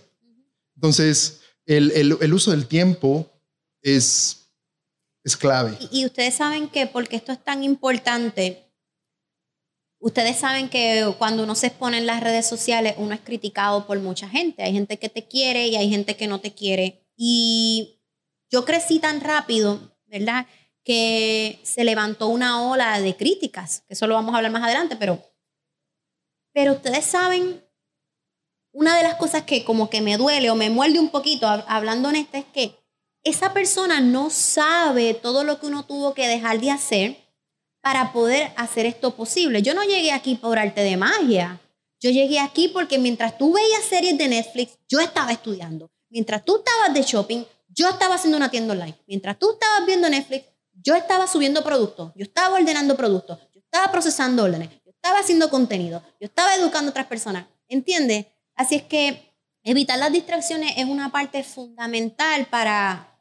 [0.75, 3.29] Entonces, el, el- el uso del tiempo
[3.81, 4.44] es,
[5.25, 5.77] es clave.
[5.91, 8.71] Y, y ustedes saben que, porque esto es tan importante,
[9.99, 13.99] ustedes saben que cuando uno se expone en las redes sociales, uno es criticado por
[13.99, 14.63] mucha gente.
[14.63, 17.05] Hay gente que te quiere y hay gente que no te quiere.
[17.17, 17.99] Y
[18.51, 20.45] yo crecí tan rápido, ¿verdad?
[20.83, 24.95] Que se levantó una ola de críticas, que eso lo vamos a hablar más adelante,
[24.95, 25.19] pero,
[26.53, 27.65] pero ustedes saben,
[28.71, 31.65] una de las cosas que como que me duele o me muerde un poquito, hab-
[31.67, 32.84] hablando en este, es que
[33.25, 37.17] esa persona no sabe todo lo que uno tuvo que dejar de hacer
[37.81, 39.63] para poder hacer esto posible.
[39.63, 41.59] Yo no llegué aquí por arte de magia.
[41.99, 45.89] Yo llegué aquí porque mientras tú veías series de Netflix, yo estaba estudiando.
[46.09, 48.95] Mientras tú estabas de shopping, yo estaba haciendo una tienda online.
[49.07, 52.11] Mientras tú estabas viendo Netflix, yo estaba subiendo productos.
[52.15, 53.39] Yo estaba ordenando productos.
[53.53, 54.69] Yo estaba procesando órdenes.
[54.85, 56.03] Yo estaba haciendo contenido.
[56.19, 57.45] Yo estaba educando a otras personas.
[57.67, 58.27] ¿Entiendes?
[58.55, 63.14] Así es que evitar las distracciones es una parte fundamental para...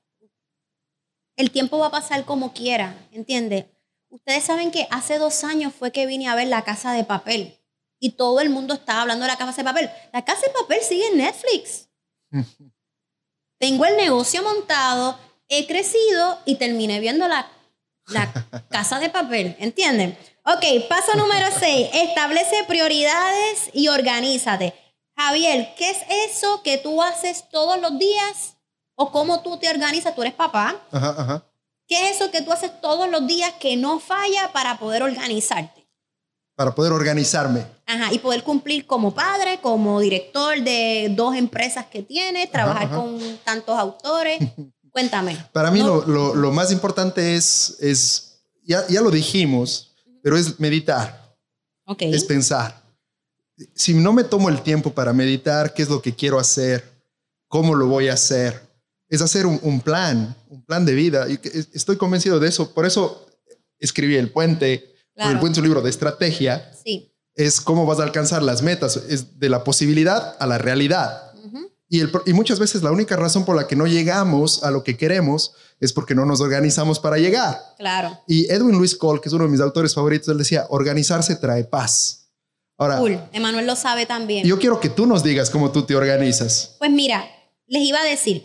[1.37, 3.67] El tiempo va a pasar como quiera, ¿entiendes?
[4.09, 7.59] Ustedes saben que hace dos años fue que vine a ver La Casa de Papel
[7.99, 9.91] y todo el mundo estaba hablando de La Casa de Papel.
[10.13, 11.89] La Casa de Papel sigue en Netflix.
[13.59, 15.19] Tengo el negocio montado,
[15.49, 17.49] he crecido y terminé viendo la,
[18.09, 18.31] la
[18.71, 20.17] Casa de Papel, ¿entienden?
[20.45, 24.75] Ok, paso número 6, establece prioridades y organízate.
[25.17, 28.54] Javier, ¿qué es eso que tú haces todos los días?
[28.97, 30.15] ¿O cómo tú te organizas?
[30.15, 30.77] Tú eres papá.
[30.93, 31.45] Ajá, ajá.
[31.87, 35.87] ¿Qué es eso que tú haces todos los días que no falla para poder organizarte?
[36.57, 37.67] Para poder organizarme.
[37.87, 42.97] Ajá, y poder cumplir como padre, como director de dos empresas que tienes, trabajar ajá.
[42.97, 44.39] con tantos autores.
[44.91, 45.37] Cuéntame.
[45.53, 49.93] Para mí No- lo, lo- lo más importante es, es ya, ya lo dijimos,
[50.23, 51.35] pero es meditar,
[51.85, 52.03] Ok.
[52.03, 52.81] es pensar.
[53.75, 56.85] Si no me tomo el tiempo para meditar, qué es lo que quiero hacer,
[57.49, 58.63] cómo lo voy a hacer,
[59.09, 61.27] es hacer un, un plan, un plan de vida.
[61.29, 61.39] Y
[61.73, 62.73] estoy convencido de eso.
[62.73, 63.27] Por eso
[63.79, 65.31] escribí El Puente, Claro.
[65.33, 66.73] El Puente es un libro de estrategia.
[66.85, 67.13] Sí.
[67.37, 71.21] Es cómo vas a alcanzar las metas, es de la posibilidad a la realidad.
[71.89, 74.83] Y, el, y muchas veces la única razón por la que no llegamos a lo
[74.83, 77.61] que queremos es porque no nos organizamos para llegar.
[77.79, 78.19] Claro.
[78.27, 81.63] Y Edwin Luis Cole, que es uno de mis autores favoritos, él decía, organizarse trae
[81.65, 82.31] paz.
[82.79, 83.21] Ahora, Cool.
[83.33, 84.45] Emanuel lo sabe también.
[84.45, 86.75] yo quiero que tú nos digas cómo tú te organizas.
[86.81, 87.25] Pues mira,
[87.69, 88.45] les iba a decir,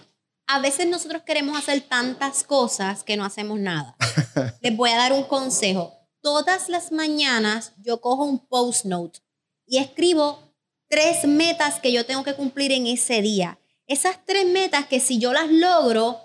[0.52, 3.95] a veces nosotros queremos hacer tantas cosas que no hacemos nada.
[4.62, 5.93] les voy a dar un consejo.
[6.22, 9.20] Todas las mañanas yo cojo un post note
[9.68, 10.56] y escribo
[10.88, 13.60] tres metas que yo tengo que cumplir en ese día.
[13.86, 16.20] Esas tres metas que si yo las logro,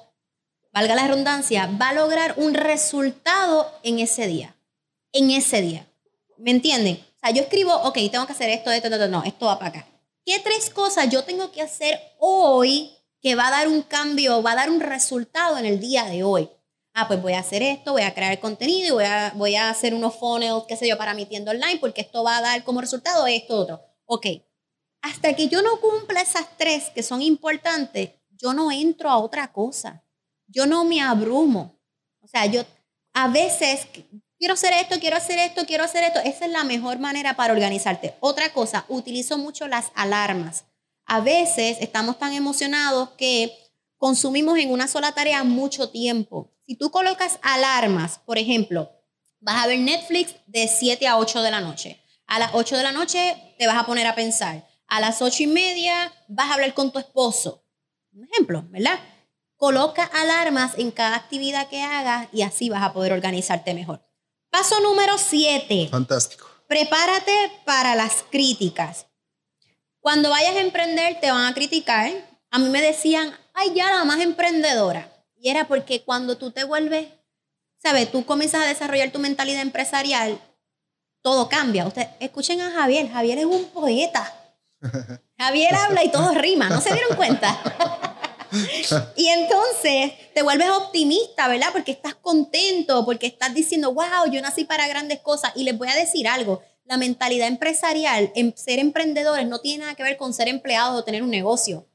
[0.72, 4.56] valga la redundancia, va a lograr un resultado en ese día.
[5.12, 5.86] En ese día.
[6.38, 6.96] ¿Me entienden?
[7.16, 9.80] O sea, yo escribo, ok, tengo que hacer esto, esto, esto, no, esto va para
[9.80, 9.86] acá.
[10.24, 12.90] ¿Qué tres cosas yo tengo que hacer hoy
[13.24, 16.22] que va a dar un cambio, va a dar un resultado en el día de
[16.22, 16.50] hoy?
[16.92, 19.70] Ah, pues voy a hacer esto, voy a crear contenido y voy a, voy a
[19.70, 22.64] hacer unos funnels, qué sé yo, para mi tienda online, porque esto va a dar
[22.64, 23.80] como resultado esto, otro.
[24.04, 24.26] Ok.
[25.00, 29.50] Hasta que yo no cumpla esas tres que son importantes, yo no entro a otra
[29.52, 30.04] cosa.
[30.46, 31.80] Yo no me abrumo.
[32.20, 32.62] O sea, yo
[33.14, 33.86] a veces
[34.38, 36.20] quiero hacer esto, quiero hacer esto, quiero hacer esto.
[36.20, 38.16] Esa es la mejor manera para organizarte.
[38.20, 40.66] Otra cosa, utilizo mucho las alarmas.
[41.06, 43.52] A veces estamos tan emocionados que
[43.98, 46.52] consumimos en una sola tarea mucho tiempo.
[46.66, 48.90] Si tú colocas alarmas, por ejemplo,
[49.40, 52.00] vas a ver Netflix de 7 a 8 de la noche.
[52.26, 54.66] A las 8 de la noche te vas a poner a pensar.
[54.88, 57.64] A las 8 y media vas a hablar con tu esposo.
[58.12, 58.98] Un ejemplo, ¿verdad?
[59.56, 64.06] Coloca alarmas en cada actividad que hagas y así vas a poder organizarte mejor.
[64.50, 65.88] Paso número 7.
[65.90, 66.46] Fantástico.
[66.66, 67.32] Prepárate
[67.64, 69.06] para las críticas.
[70.04, 72.12] Cuando vayas a emprender te van a criticar.
[72.50, 75.10] A mí me decían, ay, ya la más emprendedora.
[75.34, 77.08] Y era porque cuando tú te vuelves,
[77.82, 78.12] ¿sabes?
[78.12, 80.38] Tú comienzas a desarrollar tu mentalidad empresarial,
[81.22, 81.86] todo cambia.
[81.86, 83.10] Ustedes escuchen a Javier.
[83.10, 84.30] Javier es un poeta.
[85.38, 86.68] Javier habla y todo rima.
[86.68, 87.58] ¿No se dieron cuenta?
[89.16, 91.68] y entonces te vuelves optimista, ¿verdad?
[91.72, 95.52] Porque estás contento, porque estás diciendo, wow, yo nací para grandes cosas.
[95.54, 99.94] Y les voy a decir algo, la mentalidad empresarial, en ser emprendedores, no tiene nada
[99.94, 101.86] que ver con ser empleado o tener un negocio.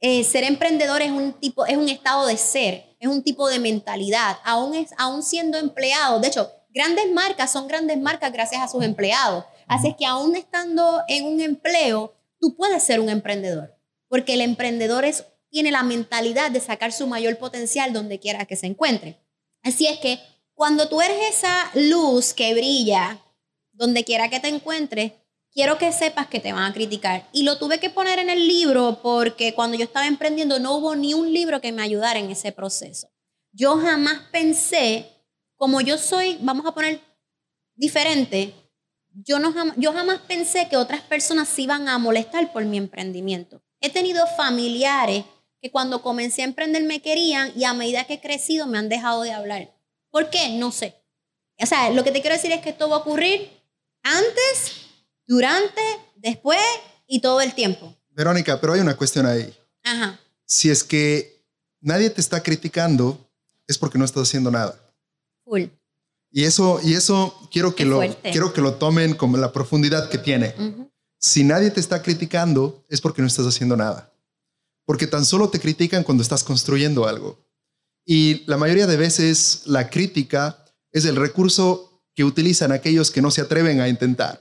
[0.00, 3.58] Eh, ser emprendedor es un tipo, es un estado de ser, es un tipo de
[3.58, 6.20] mentalidad, aún, es, aún siendo empleado.
[6.20, 9.44] De hecho, grandes marcas son grandes marcas gracias a sus empleados.
[9.66, 13.78] Así es que aún estando en un empleo, tú puedes ser un emprendedor,
[14.08, 15.24] porque el emprendedor es
[15.54, 19.20] tiene la mentalidad de sacar su mayor potencial donde quiera que se encuentre.
[19.62, 20.18] Así es que
[20.54, 23.20] cuando tú eres esa luz que brilla
[23.74, 25.12] donde quiera que te encuentres,
[25.52, 27.28] quiero que sepas que te van a criticar.
[27.32, 30.96] Y lo tuve que poner en el libro porque cuando yo estaba emprendiendo no hubo
[30.96, 33.08] ni un libro que me ayudara en ese proceso.
[33.52, 35.06] Yo jamás pensé,
[35.56, 37.00] como yo soy, vamos a poner
[37.76, 38.54] diferente,
[39.22, 43.62] yo, no jamás pensé que otras personas se iban a molestar por mi emprendimiento.
[43.80, 45.24] He tenido familiares
[45.60, 48.88] que cuando comencé a emprender me querían y a medida que he crecido me han
[48.88, 49.72] dejado de hablar.
[50.10, 50.50] ¿Por qué?
[50.50, 50.96] No sé.
[51.60, 53.53] O sea, lo que te quiero decir es que esto va a ocurrir
[54.04, 54.86] antes,
[55.26, 55.82] durante,
[56.14, 56.60] después
[57.08, 57.92] y todo el tiempo.
[58.10, 59.52] Verónica, pero hay una cuestión ahí.
[59.82, 60.20] Ajá.
[60.46, 61.44] Si es que
[61.80, 63.28] nadie te está criticando,
[63.66, 64.78] es porque no estás haciendo nada.
[65.44, 65.64] Full.
[66.30, 70.18] Y eso, y eso quiero, que lo, quiero que lo tomen como la profundidad que
[70.18, 70.54] tiene.
[71.18, 74.14] Si nadie te está criticando, es porque no estás haciendo nada
[74.84, 77.38] porque tan solo te critican cuando estás construyendo algo.
[78.04, 83.30] Y la mayoría de veces la crítica es el recurso que utilizan aquellos que no
[83.30, 84.40] se atreven a intentar.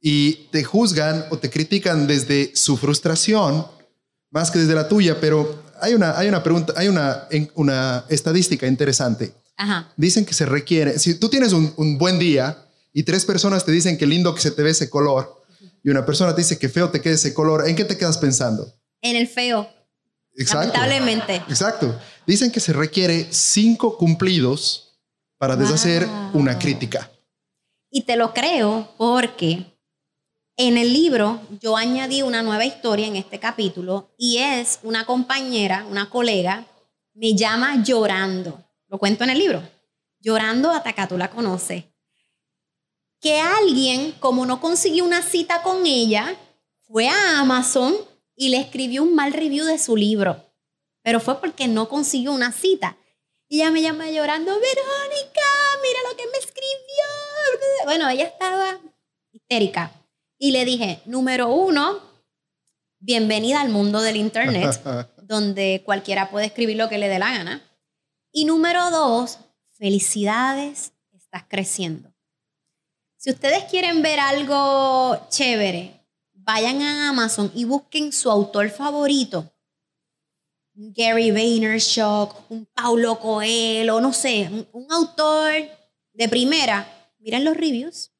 [0.00, 3.66] Y te juzgan o te critican desde su frustración
[4.30, 8.66] más que desde la tuya, pero hay una, hay una pregunta, hay una, una estadística
[8.66, 9.34] interesante.
[9.96, 13.72] Dicen que se requiere, si tú tienes un, un buen día y tres personas te
[13.72, 15.42] dicen que lindo que se te ve ese color
[15.82, 18.18] y una persona te dice que feo te queda ese color, ¿en qué te quedas
[18.18, 18.72] pensando?
[19.02, 19.68] en el feo.
[20.36, 20.72] Exacto.
[20.78, 21.36] Lamentablemente.
[21.48, 21.98] Exacto.
[22.26, 24.89] Dicen que se requiere cinco cumplidos
[25.40, 27.10] para deshacer una crítica.
[27.90, 29.64] Y te lo creo porque
[30.58, 35.86] en el libro yo añadí una nueva historia en este capítulo y es una compañera,
[35.88, 36.66] una colega,
[37.14, 38.62] me llama llorando.
[38.88, 39.62] Lo cuento en el libro.
[40.18, 41.84] Llorando hasta que tú la conoces.
[43.18, 46.36] Que alguien, como no consiguió una cita con ella,
[46.82, 47.94] fue a Amazon
[48.36, 50.52] y le escribió un mal review de su libro,
[51.02, 52.98] pero fue porque no consiguió una cita.
[53.52, 55.29] Y ella me llama llorando, Verónica,
[55.90, 57.84] mira lo que me escribió.
[57.84, 58.80] Bueno, ella estaba
[59.32, 59.92] histérica.
[60.38, 62.00] Y le dije, número uno,
[62.98, 64.80] bienvenida al mundo del Internet,
[65.22, 67.62] donde cualquiera puede escribir lo que le dé la gana.
[68.32, 69.38] Y número dos,
[69.72, 72.12] felicidades, estás creciendo.
[73.16, 79.52] Si ustedes quieren ver algo chévere, vayan a Amazon y busquen su autor favorito.
[80.72, 85.52] Gary Vaynerchuk, un Paulo Coelho, no sé, un, autor
[86.20, 86.86] de primera.
[87.18, 88.12] Miren los reviews.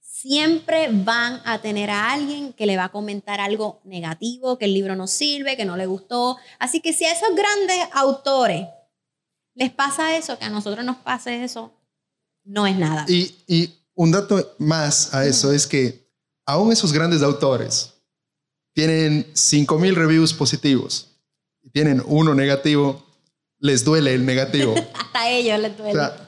[0.00, 4.74] Siempre van a tener a alguien que le va a comentar algo negativo, que el
[4.74, 6.36] libro no sirve, que no le gustó.
[6.58, 8.66] Así que si a esos grandes autores
[9.54, 11.72] les pasa eso, que a nosotros nos pase eso,
[12.42, 13.04] no es nada.
[13.08, 16.10] Y, y un dato más a eso es que
[16.44, 17.92] aún esos grandes autores
[18.72, 21.20] tienen 5.000 reviews positivos
[21.62, 23.06] y tienen uno negativo,
[23.60, 24.74] les duele el negativo.
[24.94, 25.92] Hasta a ellos les duele.
[25.92, 26.25] O sea,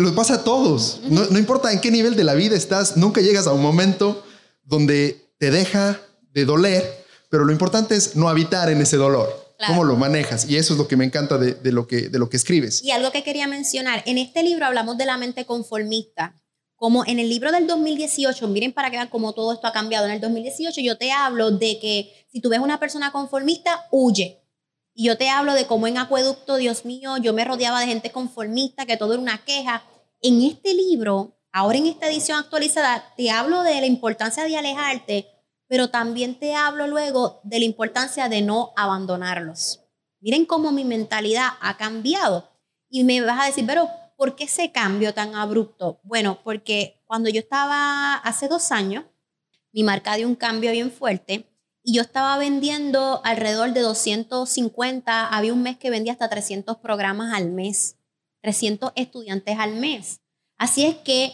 [0.00, 1.00] lo pasa a todos.
[1.08, 4.24] no, no, importa en qué nivel de la vida estás, nunca llegas a un momento
[4.64, 6.00] donde te deja
[6.32, 9.44] de doler, pero lo importante es no habitar en ese dolor.
[9.66, 10.46] ¿Cómo lo manejas?
[10.48, 12.82] Y eso es lo que me encanta de, de, lo que, de lo que escribes.
[12.82, 16.38] Y algo que quería mencionar, en este libro hablamos de la mente conformista
[16.76, 20.06] como en el libro del 2018, miren para que vean cómo todo esto ha cambiado.
[20.06, 24.43] En el 2018 yo te hablo de que si tú ves una persona conformista, huye.
[24.96, 28.12] Y yo te hablo de cómo en Acueducto, Dios mío, yo me rodeaba de gente
[28.12, 29.82] conformista, que todo era una queja.
[30.22, 35.26] En este libro, ahora en esta edición actualizada, te hablo de la importancia de alejarte,
[35.66, 39.80] pero también te hablo luego de la importancia de no abandonarlos.
[40.20, 42.48] Miren cómo mi mentalidad ha cambiado.
[42.88, 45.98] Y me vas a decir, pero ¿por qué ese cambio tan abrupto?
[46.04, 49.04] Bueno, porque cuando yo estaba hace dos años,
[49.72, 51.50] mi marca dio un cambio bien fuerte
[51.84, 57.34] y yo estaba vendiendo alrededor de 250, había un mes que vendía hasta 300 programas
[57.34, 57.96] al mes,
[58.40, 60.20] 300 estudiantes al mes.
[60.56, 61.32] Así es que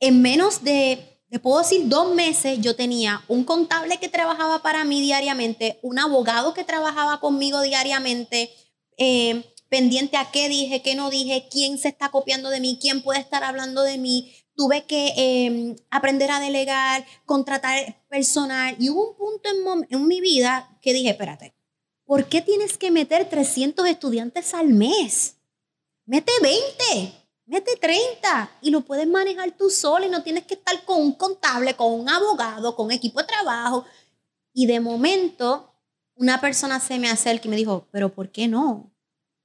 [0.00, 4.84] en menos de, te puedo decir, dos meses yo tenía un contable que trabajaba para
[4.84, 8.50] mí diariamente, un abogado que trabajaba conmigo diariamente,
[8.96, 13.02] eh, pendiente a qué dije, qué no dije, quién se está copiando de mí, quién
[13.02, 18.76] puede estar hablando de mí, tuve que em, aprender a delegar, contratar personal.
[18.78, 19.48] Y hubo un punto
[19.88, 21.54] en, mi vida que dije, espérate,
[22.04, 25.36] ¿por qué tienes que meter 300 estudiantes al mes?
[26.04, 27.12] Mete 20,
[27.46, 31.12] mete 30 y lo puedes manejar tú solo y no tienes que estar con un
[31.12, 33.84] contable, con un abogado, con equipo de trabajo.
[34.52, 35.72] Y de momento,
[36.16, 38.92] una persona se me acerca y me dijo, pero ¿por qué no?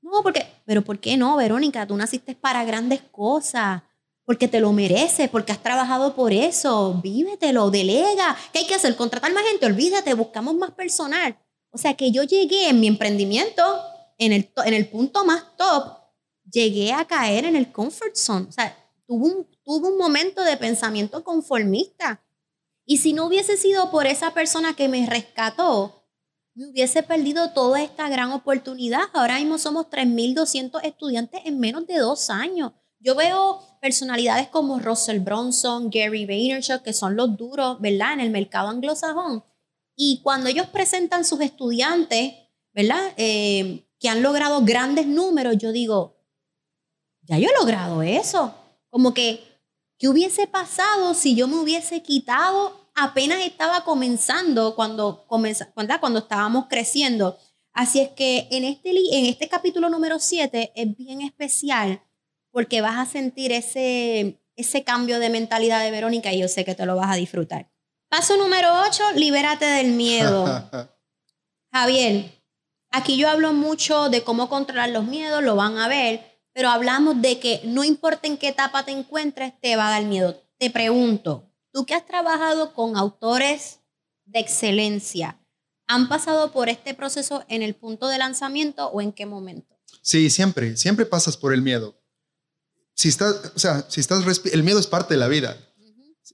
[0.01, 1.87] No, porque, pero ¿por qué no, Verónica?
[1.87, 3.81] Tú naciste para grandes cosas
[4.25, 8.35] porque te lo mereces, porque has trabajado por eso, vívetelo, delega.
[8.51, 8.95] ¿Qué hay que hacer?
[8.95, 9.67] ¿Contratar más gente?
[9.67, 11.37] Olvídate, buscamos más personal.
[11.69, 13.61] O sea que yo llegué en mi emprendimiento,
[14.17, 15.97] en el, en el punto más top,
[16.49, 18.47] llegué a caer en el comfort zone.
[18.49, 22.23] O sea, tuve un, tuve un momento de pensamiento conformista.
[22.85, 26.03] Y si no hubiese sido por esa persona que me rescató,
[26.55, 29.01] me hubiese perdido toda esta gran oportunidad.
[29.13, 32.71] Ahora mismo somos 3.200 estudiantes en menos de dos años.
[32.99, 38.13] Yo veo personalidades como Russell Bronson, Gary Vaynerchuk, que son los duros, ¿verdad?
[38.13, 39.43] En el mercado anglosajón.
[39.95, 42.33] Y cuando ellos presentan sus estudiantes,
[42.73, 43.13] ¿verdad?
[43.15, 46.17] Eh, que han logrado grandes números, yo digo,
[47.21, 48.55] ya yo he logrado eso.
[48.89, 49.43] Como que,
[49.99, 52.89] ¿qué hubiese pasado si yo me hubiese quitado?
[52.95, 57.37] Apenas estaba comenzando cuando, cuando estábamos creciendo.
[57.71, 62.01] Así es que en este, en este capítulo número 7 es bien especial
[62.55, 66.73] porque vas a sentir ese, ese cambio de mentalidad de Verónica y yo sé que
[66.73, 67.69] te lo vas a disfrutar.
[68.07, 70.69] Paso número 8, libérate del miedo.
[71.73, 72.31] Javier,
[72.91, 77.21] aquí yo hablo mucho de cómo controlar los miedos, lo van a ver, pero hablamos
[77.21, 80.41] de que no importa en qué etapa te encuentres, te va a dar miedo.
[80.57, 83.81] Te pregunto, tú que has trabajado con autores
[84.23, 85.41] de excelencia,
[85.87, 89.75] ¿han pasado por este proceso en el punto de lanzamiento o en qué momento?
[90.01, 91.99] Sí, siempre, siempre pasas por el miedo
[92.95, 95.57] si estás, o sea, si estás, el miedo es parte de la vida.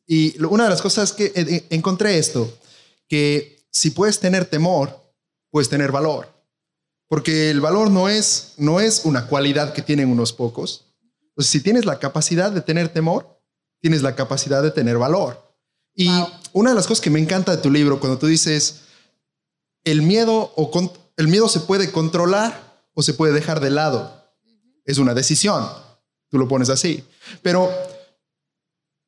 [0.07, 2.57] Y una de las cosas que encontré esto,
[3.07, 5.13] que si puedes tener temor,
[5.49, 6.29] puedes tener valor.
[7.07, 10.85] Porque el valor no es, no es una cualidad que tienen unos pocos.
[11.29, 13.41] Entonces, si tienes la capacidad de tener temor,
[13.81, 15.55] tienes la capacidad de tener valor.
[15.93, 16.09] Y
[16.53, 18.81] una de las cosas que me encanta de tu libro, cuando tú dices,
[19.83, 20.71] el miedo, o
[21.17, 24.23] el miedo se puede controlar o se puede dejar de lado.
[24.85, 25.67] Es una decisión.
[26.31, 27.03] Tú lo pones así.
[27.43, 27.69] Pero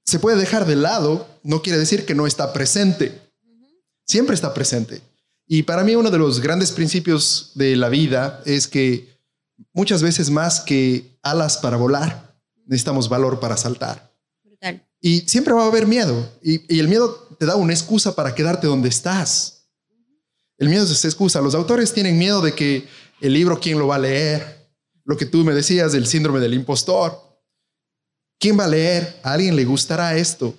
[0.05, 3.19] se puede dejar de lado, no quiere decir que no está presente.
[4.05, 5.01] Siempre está presente.
[5.47, 9.17] Y para mí uno de los grandes principios de la vida es que
[9.73, 14.11] muchas veces más que alas para volar, necesitamos valor para saltar.
[15.05, 16.31] Y siempre va a haber miedo.
[16.41, 19.65] Y, el miedo te da una excusa para quedarte donde estás.
[20.57, 21.41] El miedo es excusa.
[21.41, 22.87] Los autores tienen miedo de que
[23.19, 24.62] el libro, ¿quién lo va a leer?
[25.05, 27.19] Lo que tú me decías del síndrome del impostor.
[28.39, 29.19] ¿Quién va a leer?
[29.23, 30.53] ¿A alguien le gustará esto?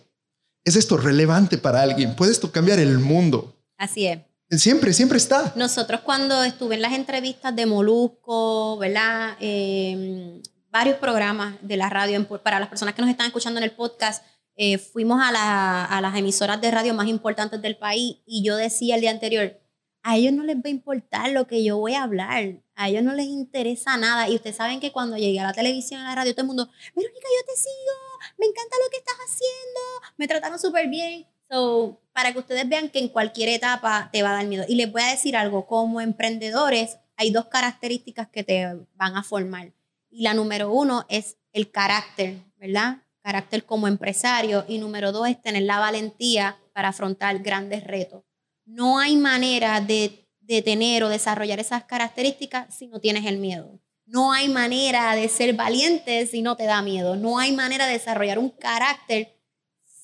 [0.64, 2.16] ¿Es esto relevante para alguien?
[2.16, 3.55] ¿Puede esto cambiar el mundo?
[3.76, 4.20] Así es.
[4.51, 5.53] Siempre, siempre está.
[5.57, 9.36] Nosotros cuando estuve en las entrevistas de Molusco, ¿verdad?
[9.40, 10.40] Em,
[10.70, 14.24] varios programas de la radio, para las personas que nos están escuchando en el podcast,
[14.57, 18.95] eh, fuimos a, a las emisoras de radio más importantes del país y yo decía
[18.95, 19.59] el día anterior,
[20.03, 23.03] a ellos no les va a importar lo que yo voy a hablar, a ellos
[23.03, 24.29] no les interesa nada.
[24.29, 26.68] Y ustedes saben que cuando llegué a la televisión, a la radio, todo el mundo,
[26.95, 29.81] Verónica, yo te sigo, me encanta lo que estás haciendo,
[30.16, 31.27] me trataron súper bien.
[31.51, 34.64] So, para que ustedes vean que en cualquier etapa te va a dar miedo.
[34.68, 39.22] Y les voy a decir algo, como emprendedores hay dos características que te van a
[39.22, 39.72] formar.
[40.11, 42.99] Y la número uno es el carácter, ¿verdad?
[43.22, 44.64] Carácter como empresario.
[44.68, 48.25] Y número dos es tener la valentía para afrontar grandes retos.
[48.64, 53.80] No hay manera de, tener o desarrollar esas características si no tienes el miedo.
[54.07, 57.16] No hay manera de ser valiente si no te da miedo.
[57.16, 59.40] No hay manera de desarrollar un carácter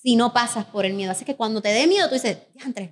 [0.03, 1.13] si no pasas por el miedo.
[1.13, 2.91] Así que cuando te dé miedo, tú dices, Andrés,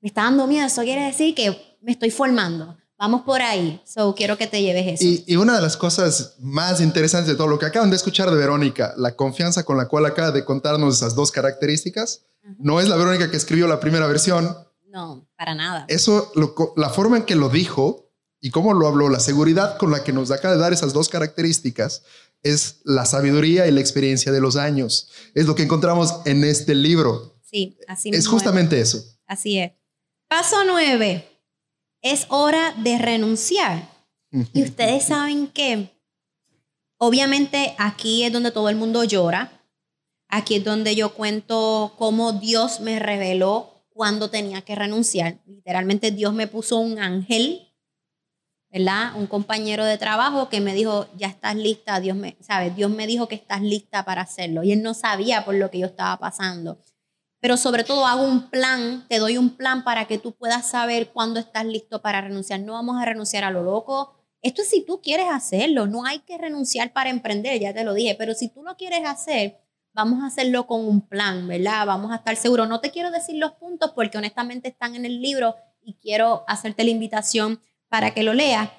[0.00, 2.76] me está dando miedo, eso quiere decir que me estoy formando.
[2.98, 3.80] Vamos por ahí.
[3.86, 5.04] So, quiero que te lleves eso.
[5.04, 8.30] Y, y, una de las cosas más interesantes de todo lo que acaban de escuchar
[8.30, 12.26] de Verónica, la confianza con la cual acaba de contarnos esas dos características,
[12.58, 14.54] no es la Verónica que escribió la primera versión.
[14.88, 15.86] No, para nada.
[15.88, 18.12] Eso, lo, la forma en que lo dijo
[18.42, 21.08] y cómo lo habló, la seguridad con la que nos acaba de dar esas dos
[21.08, 22.02] características,
[22.42, 25.08] es la sabiduría y la experiencia de los años.
[25.34, 27.40] Es lo que encontramos en este libro.
[27.42, 28.94] Sí, así Es justamente es.
[28.94, 29.18] eso.
[29.26, 29.72] Así es.
[30.28, 31.26] Paso nueve.
[32.02, 33.88] Es hora de renunciar.
[34.30, 35.88] y ustedes saben que,
[36.98, 39.64] obviamente, aquí es donde todo el mundo llora.
[40.28, 43.69] Aquí es donde yo cuento cómo Dios me reveló
[44.00, 45.42] cuando tenía que renunciar.
[45.44, 47.70] Literalmente Dios me puso un ángel,
[48.72, 49.12] ¿verdad?
[49.14, 52.74] Un compañero de trabajo que me dijo, ya estás lista, Dios me, ¿sabes?
[52.74, 54.62] Dios me dijo que estás lista para hacerlo.
[54.62, 56.78] Y él no sabía por lo que yo estaba pasando.
[57.40, 61.10] Pero sobre todo hago un plan, te doy un plan para que tú puedas saber
[61.10, 62.60] cuándo estás listo para renunciar.
[62.60, 64.14] No vamos a renunciar a lo loco.
[64.40, 67.92] Esto es si tú quieres hacerlo, no hay que renunciar para emprender, ya te lo
[67.92, 69.60] dije, pero si tú lo quieres hacer,
[70.00, 71.84] vamos a hacerlo con un plan, ¿verdad?
[71.84, 72.66] Vamos a estar seguros.
[72.66, 76.84] No te quiero decir los puntos porque honestamente están en el libro y quiero hacerte
[76.84, 78.70] la invitación para que lo leas.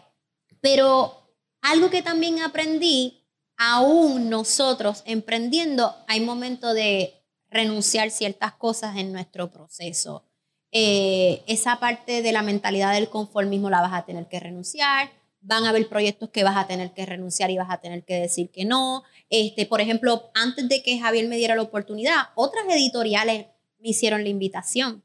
[0.61, 7.13] Pero algo que también aprendí, aún nosotros emprendiendo, hay momentos de
[7.51, 10.25] renunciar ciertas cosas en nuestro proceso.
[10.71, 15.11] Eh, esa parte de la mentalidad del conformismo la vas a tener que renunciar.
[15.41, 18.15] Van a haber proyectos que vas a tener que renunciar y vas a tener que
[18.15, 19.03] decir que no.
[19.29, 23.47] Este, por ejemplo, antes de que Javier me diera la oportunidad, otras editoriales
[23.79, 25.03] me hicieron la invitación.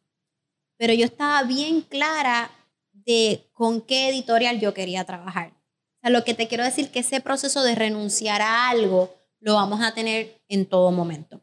[0.76, 2.50] Pero yo estaba bien clara
[2.92, 5.48] de con qué editorial yo quería trabajar.
[5.48, 9.54] O sea, lo que te quiero decir que ese proceso de renunciar a algo lo
[9.54, 11.40] vamos a tener en todo momento.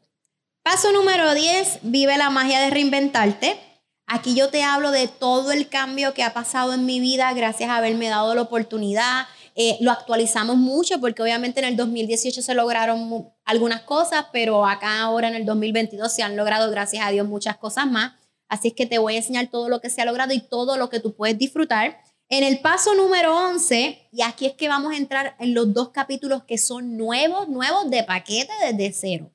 [0.62, 3.58] Paso número 10, vive la magia de reinventarte.
[4.06, 7.70] Aquí yo te hablo de todo el cambio que ha pasado en mi vida gracias
[7.70, 9.26] a haberme dado la oportunidad.
[9.54, 15.00] Eh, lo actualizamos mucho porque obviamente en el 2018 se lograron algunas cosas, pero acá
[15.00, 18.12] ahora en el 2022 se han logrado, gracias a Dios, muchas cosas más.
[18.48, 20.76] Así es que te voy a enseñar todo lo que se ha logrado y todo
[20.76, 21.98] lo que tú puedes disfrutar.
[22.28, 25.90] En el paso número 11, y aquí es que vamos a entrar en los dos
[25.90, 29.30] capítulos que son nuevos, nuevos de paquete desde cero.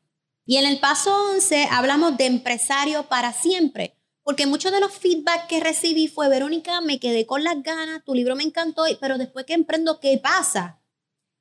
[0.45, 3.98] Y en el paso 11 hablamos de empresario para siempre,
[4.29, 8.13] porque muchos de los feedback que recibí fue, Verónica, me quedé con las ganas, tu
[8.13, 10.79] libro me encantó, pero después que emprendo, ¿qué pasa?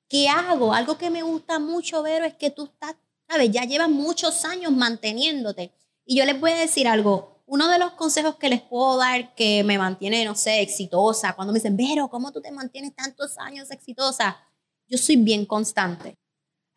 [0.08, 0.72] ¿Qué hago?
[0.72, 2.96] Algo que me gusta mucho, Vero, es que tú estás,
[3.28, 5.70] sabes, ya llevas muchos años manteniéndote.
[6.06, 9.34] Y yo les voy a decir algo, uno de los consejos que les puedo dar
[9.34, 13.36] que me mantiene, no sé, exitosa, cuando me dicen, Vero, ¿cómo tú te mantienes tantos
[13.36, 14.38] años exitosa?
[14.86, 16.16] Yo soy bien constante.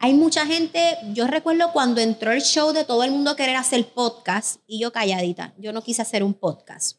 [0.03, 3.85] Hay mucha gente, yo recuerdo cuando entró el show de todo el mundo querer hacer
[3.93, 6.97] podcast y yo calladita, yo no quise hacer un podcast.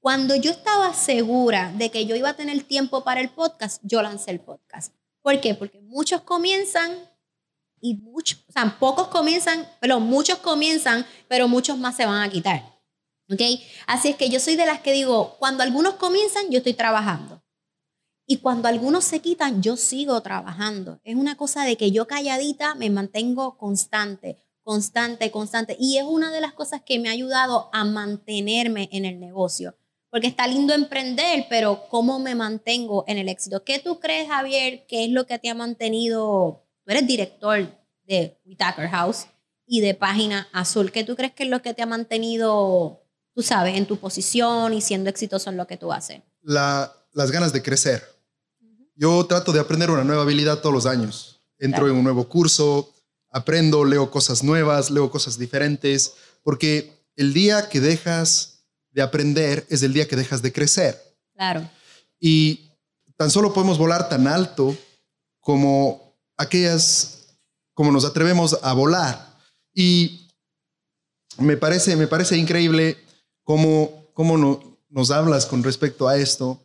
[0.00, 4.00] Cuando yo estaba segura de que yo iba a tener tiempo para el podcast, yo
[4.00, 4.94] lancé el podcast.
[5.20, 5.54] ¿Por qué?
[5.54, 6.90] Porque muchos comienzan
[7.78, 12.30] y muchos, o sea, pocos comienzan, pero muchos comienzan, pero muchos más se van a
[12.30, 12.80] quitar.
[13.30, 13.42] ¿Ok?
[13.86, 17.39] Así es que yo soy de las que digo, cuando algunos comienzan, yo estoy trabajando.
[18.30, 21.00] Y cuando algunos se quitan, yo sigo trabajando.
[21.02, 25.76] Es una cosa de que yo calladita me mantengo constante, constante, constante.
[25.80, 29.74] Y es una de las cosas que me ha ayudado a mantenerme en el negocio.
[30.10, 33.64] Porque está lindo emprender, pero ¿cómo me mantengo en el éxito?
[33.64, 36.64] ¿Qué tú crees, Javier, que es lo que te ha mantenido?
[36.84, 37.66] Tú eres director
[38.06, 39.26] de Whitaker House
[39.66, 40.92] y de Página Azul.
[40.92, 43.02] ¿Qué tú crees que es lo que te ha mantenido,
[43.34, 46.22] tú sabes, en tu posición y siendo exitoso en lo que tú haces?
[46.42, 48.19] La, las ganas de crecer.
[49.00, 51.40] Yo trato de aprender una nueva habilidad todos los años.
[51.58, 51.92] Entro claro.
[51.92, 52.92] en un nuevo curso,
[53.30, 59.82] aprendo, leo cosas nuevas, leo cosas diferentes, porque el día que dejas de aprender es
[59.82, 61.02] el día que dejas de crecer.
[61.32, 61.66] Claro.
[62.18, 62.68] Y
[63.16, 64.76] tan solo podemos volar tan alto
[65.40, 67.38] como aquellas,
[67.72, 69.34] como nos atrevemos a volar.
[69.72, 70.28] Y
[71.38, 72.98] me parece, me parece increíble
[73.44, 76.60] cómo, cómo no, nos hablas con respecto a esto.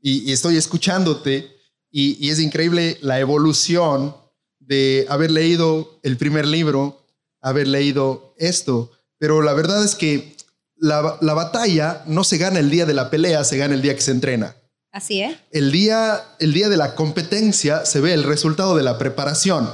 [0.00, 1.58] Y, y estoy escuchándote
[1.90, 4.14] y, y, es increíble la evolución
[4.58, 7.04] de haber leído el primer libro,
[7.40, 10.36] haber leído esto, pero la verdad es que
[10.76, 13.94] la, la, batalla no se gana el día de la pelea, se gana el día
[13.94, 14.56] que se entrena.
[14.92, 15.36] Así es.
[15.50, 19.68] El día, el día de la competencia se ve el resultado de la preparación.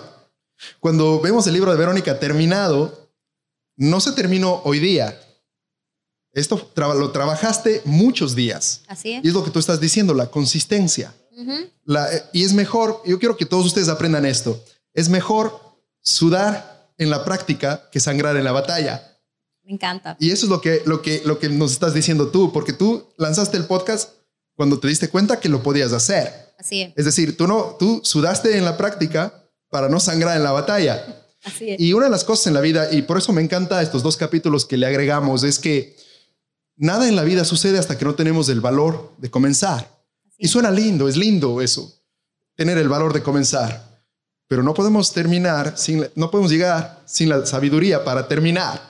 [0.81, 3.11] Cuando vemos el libro de Verónica terminado,
[3.77, 5.21] no se terminó hoy día.
[6.33, 8.83] Esto lo trabajaste muchos días.
[8.89, 9.25] Así es.
[9.25, 11.15] Y es lo que tú estás diciendo, la consistencia.
[11.37, 11.71] Uh -huh.
[11.85, 14.65] la, y es mejor, yo quiero que todos ustedes aprendan esto,
[14.95, 15.61] es mejor
[16.01, 19.19] sudar en la práctica que sangrar en la batalla.
[19.63, 20.17] Me encanta.
[20.19, 23.07] Y eso es lo que, lo que, lo que nos estás diciendo tú, porque tú
[23.19, 24.13] lanzaste el podcast
[24.55, 26.55] cuando te diste cuenta que lo podías hacer.
[26.59, 26.93] Así es.
[26.97, 31.05] Es decir, tú, no, tú sudaste en la práctica para no sangrar en la batalla.
[31.45, 31.81] Así es.
[31.81, 34.17] Y una de las cosas en la vida, y por eso me encanta estos dos
[34.17, 35.97] capítulos que le agregamos, es que
[36.77, 39.96] nada en la vida sucede hasta que no tenemos el valor de comenzar.
[40.39, 41.93] Y suena lindo, es lindo eso,
[42.55, 44.03] tener el valor de comenzar.
[44.49, 48.81] Pero no podemos terminar, sin, no podemos llegar sin la sabiduría para terminar.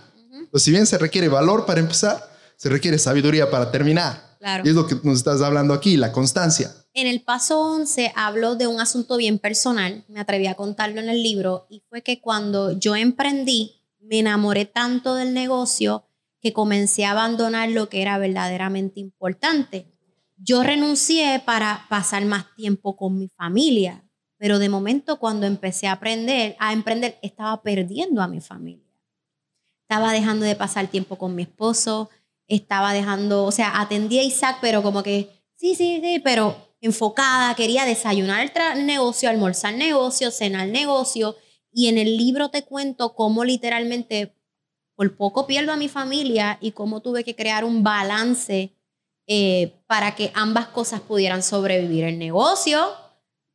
[0.50, 2.22] Pues si bien se requiere valor para empezar,
[2.56, 4.36] se requiere sabiduría para terminar.
[4.38, 4.64] Claro.
[4.66, 6.74] Y es lo que nos estás hablando aquí, la constancia.
[6.92, 11.08] En el paso 11 hablo de un asunto bien personal, me atreví a contarlo en
[11.08, 16.04] el libro, y fue que cuando yo emprendí, me enamoré tanto del negocio
[16.40, 19.95] que comencé a abandonar lo que era verdaderamente importante.
[20.38, 24.04] Yo renuncié para pasar más tiempo con mi familia,
[24.36, 28.84] pero de momento cuando empecé a aprender, a emprender, estaba perdiendo a mi familia.
[29.88, 32.10] Estaba dejando de pasar tiempo con mi esposo,
[32.48, 37.54] estaba dejando, o sea, atendía a Isaac, pero como que, sí, sí, sí, pero enfocada,
[37.54, 41.34] quería desayunar el negocio, almorzar negocio, cenar negocio,
[41.72, 44.34] y en el libro te cuento cómo literalmente
[44.94, 48.75] por poco pierdo a mi familia y cómo tuve que crear un balance
[49.26, 52.04] eh, para que ambas cosas pudieran sobrevivir.
[52.04, 52.92] El negocio,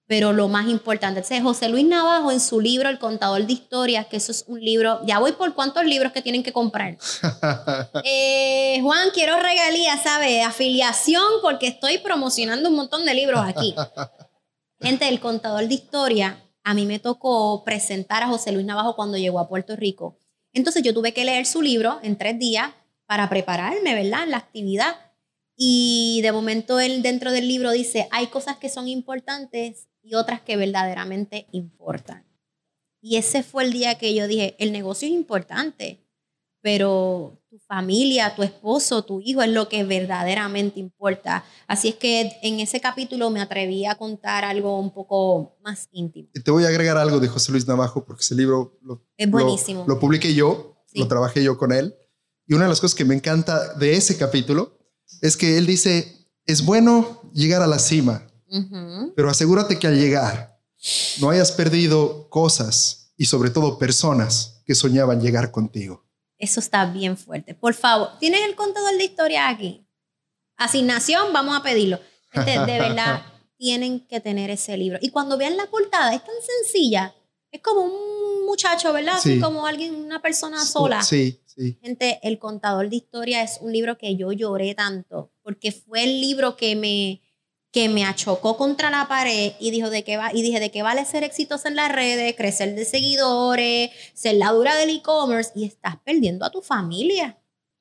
[0.08, 4.08] pero lo más importante, es José Luis Navajo en su libro El contador de historias,
[4.08, 6.98] que eso es un libro, ya voy por cuántos libros que tienen que comprar.
[8.04, 10.42] Eh, Juan, quiero regalías, ¿sabe?
[10.42, 13.76] Afiliación, porque estoy promocionando un montón de libros aquí.
[14.82, 19.18] Gente, el contador de historia, a mí me tocó presentar a José Luis Navajo cuando
[19.18, 20.18] llegó a Puerto Rico.
[20.54, 22.72] Entonces yo tuve que leer su libro en tres días
[23.06, 24.24] para prepararme, ¿verdad?
[24.24, 24.96] En la actividad.
[25.56, 30.42] Y de momento él dentro del libro dice, hay cosas que son importantes y otras
[30.42, 32.26] que verdaderamente importan.
[33.02, 36.06] Y ese fue el día que yo dije, el negocio es importante,
[36.62, 41.44] pero tu familia, tu esposo, tu hijo es lo que verdaderamente importa.
[41.68, 46.30] Así es que en ese capítulo me atreví a contar algo un poco más íntimo.
[46.34, 49.30] Y te voy a agregar algo de José Luis Navajo, porque ese libro lo, es
[49.30, 49.82] buenísimo.
[49.88, 51.00] Lo, lo publiqué yo, Sí.
[51.00, 51.96] lo trabajé yo con él.
[52.46, 54.78] Y una de las cosas que me encanta de ese capítulo
[55.22, 58.28] es que él dice, es bueno llegar a la cima,
[59.16, 60.60] pero asegúrate que al llegar
[61.20, 66.04] no hayas perdido cosas y sobre todo personas que soñaban llegar contigo.
[66.38, 67.54] Eso está bien fuerte.
[67.54, 69.88] Por favor, ¿tienes el contador de historia aquí?
[70.58, 72.00] Asignación, vamos a pedirlo.
[72.34, 73.22] De verdad,
[73.58, 74.98] tienen que tener ese libro.
[75.02, 77.14] Y cuando vean la portada, es tan sencilla.
[77.52, 79.16] Es como un muchacho, ¿verdad?
[79.16, 79.40] Así Sí.
[79.40, 81.02] como alguien, una persona sola.
[81.04, 81.78] Sí, sí.
[81.82, 86.22] Gente, El contador de historia es un libro que yo lloré tanto, porque fue el
[86.22, 87.22] libro que me,
[87.72, 90.84] que me achocó contra la pared y, dijo de qué va, y dije, ¿de qué
[90.84, 95.52] vale ser exitosa en las redes, crecer de seguidores, ser la dura del e-commerce?
[95.56, 97.38] Y estás perdiendo a tu familia.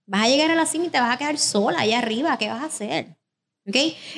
[0.07, 2.37] Vas a llegar a la cima y te vas a quedar sola allá arriba.
[2.39, 3.17] ¿Qué vas a hacer?
[3.71, 3.77] ¿Ok?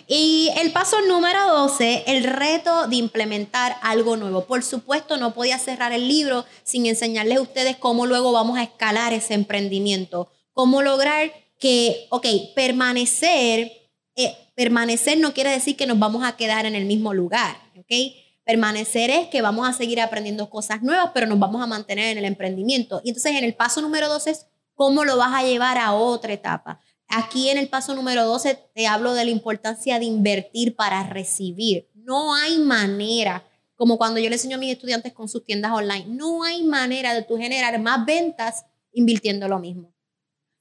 [0.08, 4.46] Y el paso número 12, el reto de implementar algo nuevo.
[4.46, 8.62] Por supuesto, no podía cerrar el libro sin enseñarles a ustedes cómo luego vamos a
[8.62, 10.30] escalar ese emprendimiento.
[10.54, 13.70] Cómo lograr que, ok, permanecer,
[14.16, 18.14] eh, permanecer no quiere decir que nos vamos a quedar en el mismo lugar, ¿ok?
[18.44, 22.18] Permanecer es que vamos a seguir aprendiendo cosas nuevas, pero nos vamos a mantener en
[22.18, 23.02] el emprendimiento.
[23.04, 26.32] Y entonces en el paso número 12 es cómo lo vas a llevar a otra
[26.32, 26.80] etapa.
[27.14, 31.90] Aquí en el paso número 12 te hablo de la importancia de invertir para recibir.
[31.94, 33.44] No hay manera,
[33.74, 37.12] como cuando yo le enseño a mis estudiantes con sus tiendas online, no hay manera
[37.12, 39.92] de tú generar más ventas invirtiendo lo mismo.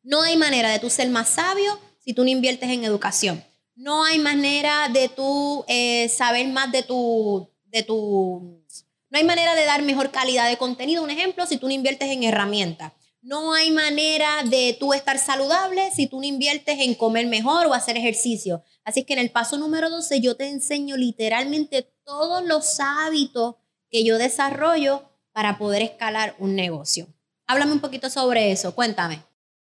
[0.04, 3.42] No hay manera de tú ser más sabio si tú no inviertes en educación.
[3.74, 8.62] No hay manera de tú eh, saber más de tu, de tu...
[9.10, 12.10] No hay manera de dar mejor calidad de contenido, un ejemplo, si tú no inviertes
[12.10, 12.92] en herramientas.
[13.22, 17.74] No hay manera de tú estar saludable si tú no inviertes en comer mejor o
[17.74, 18.64] hacer ejercicio.
[18.84, 23.56] Así que en el paso número 12 yo te enseño literalmente todos los hábitos
[23.92, 25.04] que yo desarrollo
[25.34, 27.08] para poder escalar un negocio.
[27.46, 29.24] Háblame un poquito sobre eso, cuéntame.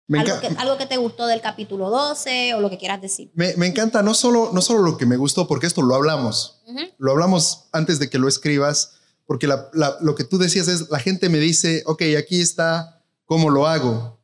[0.08, 3.32] Me, Algo que, algo que te gustó del capítulo 12 o lo que quieras decir.
[3.36, 6.62] me- me encanta no solo, no solo lo que me gustó, porque esto lo hablamos.
[6.97, 8.93] Lo hablamos antes de que lo escribas,
[9.28, 12.99] porque la- la- lo que tú decías es, la gente me dice, ok, aquí está
[13.30, 14.20] cómo lo hago,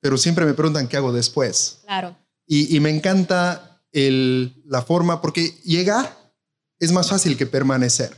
[0.00, 1.80] pero siempre me preguntan qué hago después.
[1.84, 2.16] Claro,
[2.46, 6.16] Y, y me encanta el- la forma, porque llegar
[6.80, 8.10] es más fácil que permanecer.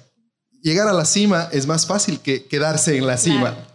[0.62, 3.54] Llegar a la cima es más fácil que quedarse en la cima.
[3.54, 3.66] Claro.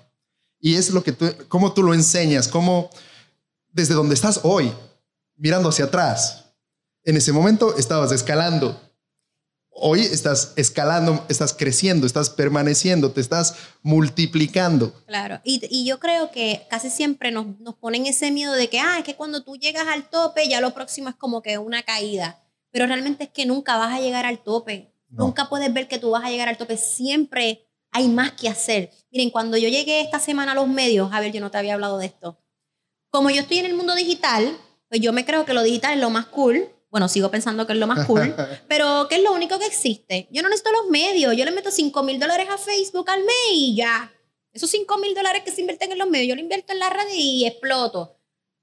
[0.61, 2.89] Y es lo que tú, cómo tú lo enseñas, cómo
[3.71, 4.73] desde donde estás hoy,
[5.35, 6.45] mirando hacia atrás,
[7.03, 8.79] en ese momento estabas escalando.
[9.81, 14.93] Hoy estás escalando, estás creciendo, estás permaneciendo, te estás multiplicando.
[15.07, 15.39] claro.
[15.43, 18.97] Y, y yo creo que casi siempre nos, nos ponen ese miedo de que, ah,
[18.99, 22.41] es que cuando tú llegas al tope ya lo próximo es como que una caída.
[22.71, 24.93] pero realmente es que nunca vas a llegar al tope.
[25.09, 25.25] No.
[25.25, 26.77] Nunca puedes ver que tú vas a llegar al tope.
[26.77, 28.91] Siempre hay más que hacer.
[29.11, 31.73] Miren, cuando yo llegué esta semana a los medios, a ver, yo no te había
[31.73, 32.37] hablado de esto.
[33.09, 34.55] Como yo estoy en el mundo digital,
[34.87, 36.69] pues yo me creo que lo digital es lo más cool.
[36.89, 38.33] Bueno, sigo pensando que es lo más cool,
[38.67, 40.27] pero que es lo único que existe.
[40.31, 41.35] Yo no necesito los medios.
[41.35, 44.11] Yo le meto 5 mil dólares a Facebook al mes y ya.
[44.51, 46.89] Esos 5 mil dólares que se invierten en los medios, yo lo invierto en la
[46.89, 48.15] radio y exploto.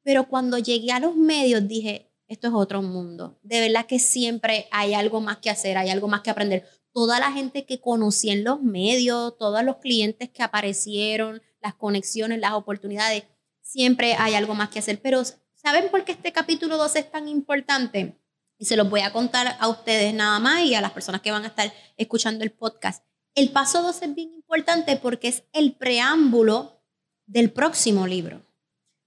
[0.03, 3.39] Pero cuando llegué a los medios dije, esto es otro mundo.
[3.43, 6.65] De verdad que siempre hay algo más que hacer, hay algo más que aprender.
[6.93, 12.41] Toda la gente que conocí en los medios, todos los clientes que aparecieron, las conexiones,
[12.41, 13.25] las oportunidades,
[13.61, 15.01] siempre hay algo más que hacer.
[15.01, 15.23] Pero
[15.67, 18.17] ¿saben por qué este capítulo 2 es tan importante?
[18.57, 21.33] Y se los voy a contar a ustedes nada más y a las personas que
[21.33, 23.05] van a estar escuchando el podcast.
[23.35, 26.81] El paso 2 es bien importante porque es el preámbulo
[27.27, 28.47] del próximo libro.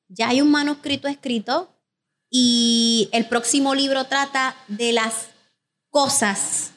[0.10, 1.74] Ya hay un manuscrito escrito
[2.30, 5.30] y el próximo libro trata de las
[5.90, 6.72] cosas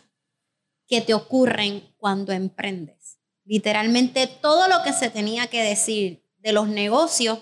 [0.86, 3.18] que te ocurren cuando emprendes.
[3.44, 7.40] Literalmente todo lo que se tenía que decir de los negocios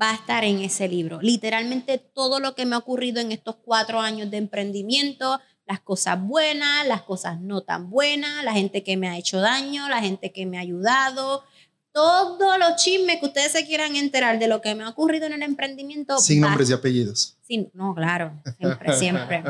[0.00, 1.20] va a estar en ese libro.
[1.22, 6.20] Literalmente todo lo que me ha ocurrido en estos cuatro años de emprendimiento, las cosas
[6.20, 10.32] buenas, las cosas no tan buenas, la gente que me ha hecho daño, la gente
[10.32, 11.44] que me ha ayudado,
[11.92, 15.34] todos los chismes que ustedes se quieran enterar de lo que me ha ocurrido en
[15.34, 16.18] el emprendimiento.
[16.18, 17.36] Sin nombres y apellidos.
[17.46, 19.44] Sí, no, claro, siempre, siempre.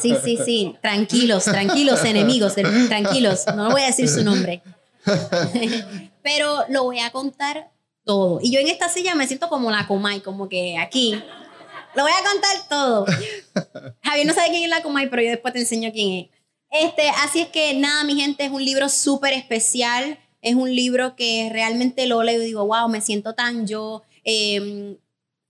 [0.00, 4.62] Sí, sí, sí, tranquilos, tranquilos, enemigos, tranquilos, no voy a decir su nombre.
[6.22, 7.70] Pero lo voy a contar
[8.04, 8.40] todo.
[8.42, 11.20] Y yo en esta silla me siento como la Comay, como que aquí.
[11.94, 13.06] Lo voy a contar todo.
[14.02, 16.30] Javier no sabe quién es la Comay, pero yo después te enseño quién es.
[16.70, 20.18] Este, así es que nada, mi gente, es un libro súper especial.
[20.40, 24.02] Es un libro que realmente lo leo y digo, wow, me siento tan yo.
[24.24, 24.96] eh,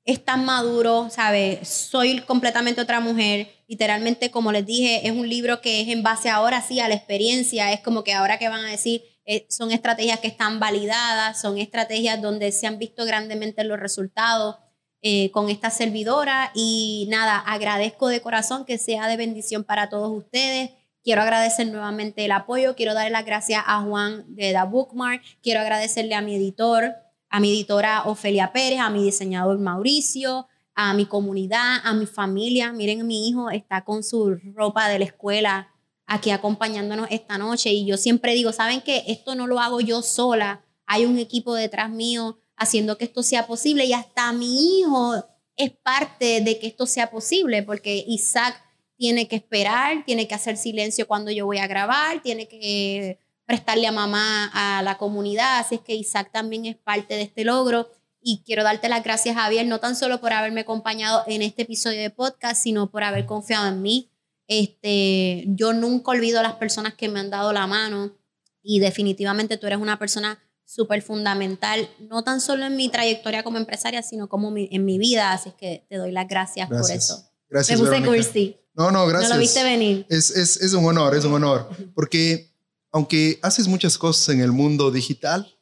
[0.05, 1.68] es tan maduro, ¿sabes?
[1.68, 3.48] Soy completamente otra mujer.
[3.68, 6.94] Literalmente, como les dije, es un libro que es en base ahora sí a la
[6.94, 7.72] experiencia.
[7.72, 11.59] Es como que ahora que van a decir, eh, son estrategias que están validadas, son
[11.59, 14.57] estrategias donde se han visto grandemente los resultados
[15.01, 16.51] eh, con esta servidora.
[16.55, 20.70] Y nada, agradezco de corazón que sea de bendición para todos ustedes.
[21.05, 22.77] Quiero agradecer nuevamente el apoyo.
[22.77, 25.23] Quiero darle las gracias a Juan de The Bookmark.
[25.43, 26.95] Quiero agradecerle a mi editor,
[27.29, 32.73] a mi editora Ofelia Pérez, a mi diseñador Mauricio, a mi comunidad, a mi familia.
[32.73, 35.72] Miren, mi hijo está con su ropa de la escuela
[36.13, 39.03] aquí acompañándonos esta noche y yo siempre digo, ¿saben qué?
[39.07, 40.63] Esto no lo hago yo sola.
[40.85, 45.15] Hay un equipo detrás mío haciendo que esto sea posible y hasta mi hijo
[45.57, 48.63] es parte de que esto sea posible porque Isaac
[48.99, 53.87] tiene que esperar, tiene que hacer silencio cuando yo voy a grabar, tiene que prestarle
[53.87, 57.89] a mamá a la comunidad, así es que Isaac también es parte de este logro
[58.21, 62.03] y quiero darte las gracias Javier, no tan solo por haberme acompañado en este episodio
[62.03, 64.12] de podcast, sino por haber confiado en mí.
[64.61, 68.12] Este, yo nunca olvido a las personas que me han dado la mano
[68.62, 73.59] y definitivamente tú eres una persona súper fundamental, no tan solo en mi trayectoria como
[73.59, 76.78] empresaria, sino como mi- en mi vida, así es que te doy las gracias, por
[76.78, 77.05] Gracias.
[77.05, 77.30] eso.
[77.48, 79.28] Gracias, me puse cursi, No, no, gracias.
[79.30, 80.07] no lo viste venir.
[80.09, 81.68] Es, es, es un honor, es un honor.
[81.94, 82.50] Porque
[82.90, 85.55] aunque haces muchas cosas en el mundo digital,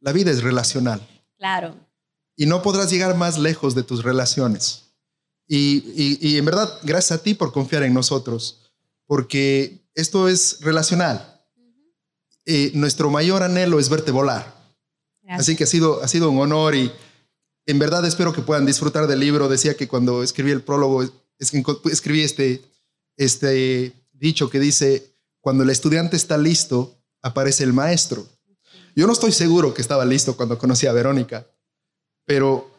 [0.00, 1.00] la vida es relacional.
[1.38, 1.74] Claro,
[2.36, 4.81] Y no podrás llegar más lejos de tus relaciones.
[5.46, 8.72] Y, y- y en verdad, gracias a ti por confiar en nosotros.
[9.06, 11.28] Porque esto es relacional.
[12.44, 14.54] Eh, nuestro mayor anhelo es verte volar.
[15.22, 15.40] gracias.
[15.48, 16.90] Así que ha sido, ha sido un honor y
[17.66, 19.48] en verdad espero que puedan disfrutar del libro.
[19.48, 21.12] Decía que cuando escribí el prólogo, es
[21.90, 22.62] escribí este,
[23.16, 28.26] este dicho que dice, cuando el estudiante está listo, aparece el maestro.
[28.96, 31.46] Yo no estoy seguro que estaba listo cuando conocí a Verónica,
[32.24, 32.70] pero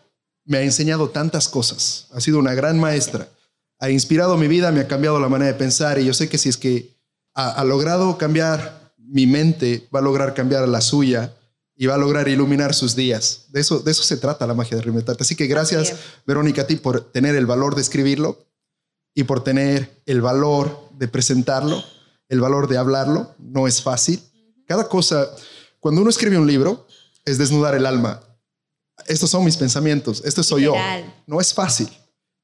[0.45, 2.07] me ha enseñado tantas cosas.
[2.11, 3.27] Ha sido una gran maestra.
[3.79, 6.37] Ha inspirado mi vida, me ha cambiado la manera de pensar y yo sé que
[6.37, 6.95] si es que
[7.33, 11.33] ha, ha logrado cambiar mi mente, va a lograr cambiar la suya
[11.75, 13.45] y va a lograr iluminar sus días.
[13.49, 15.23] De eso, de eso se trata la magia de Reinventarte.
[15.23, 15.95] Así que gracias.
[16.25, 18.45] Verónica, a ti por tener el valor de escribirlo
[19.13, 21.83] y por tener el valor de presentarlo,
[22.29, 23.35] el valor de hablarlo.
[23.39, 24.21] No es fácil.
[24.67, 25.29] Cada cosa,
[25.79, 26.87] cuando uno escribe un libro,
[27.25, 28.21] es desnudar el alma.
[29.07, 31.03] Estos son mis pensamientos, esto soy Literal.
[31.03, 31.11] yo.
[31.27, 31.89] No es fácil,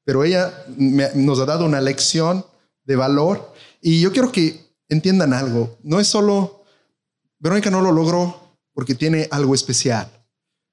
[0.04, 2.44] pero ella me- nos ha dado una lección
[2.84, 5.78] de valor y yo quiero que entiendan algo.
[5.82, 6.64] No es solo,
[7.38, 10.10] Verónica no lo logró porque tiene algo especial.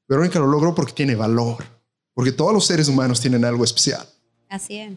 [0.08, 1.64] Verónica lo logró porque tiene valor,
[2.14, 4.08] porque todos los seres humanos tienen algo especial.
[4.50, 4.94] Así es.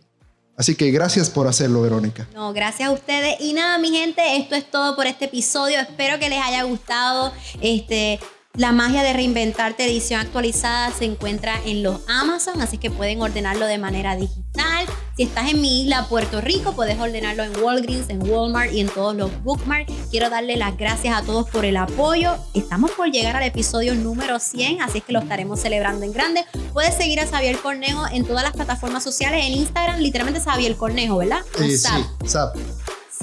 [0.56, 2.28] Así que gracias por hacerlo, Verónica.
[2.34, 3.40] No, gracias a ustedes.
[3.40, 5.80] Y nada, mi gente, esto es todo por este episodio.
[5.80, 7.32] Espero que les haya gustado.
[7.62, 8.20] Este,
[8.56, 13.64] La magia de reinventarte edición actualizada se encuentra en los Amazon, así que pueden ordenarlo
[13.66, 14.86] de manera digital.
[15.16, 18.88] Si estás en mi isla Puerto Rico, puedes ordenarlo en Walgreens, en Walmart y en
[18.88, 19.92] todos los bookmarks.
[20.10, 22.34] Quiero darle las gracias a todos por el apoyo.
[22.52, 26.44] Estamos por llegar al episodio número 100, así que lo estaremos celebrando en grande.
[26.72, 31.18] Puedes seguir a Xavier Cornejo en todas las plataformas sociales, en Instagram, literalmente Xavier Cornejo,
[31.18, 31.42] ¿verdad?
[31.56, 32.56] Sí, Zap.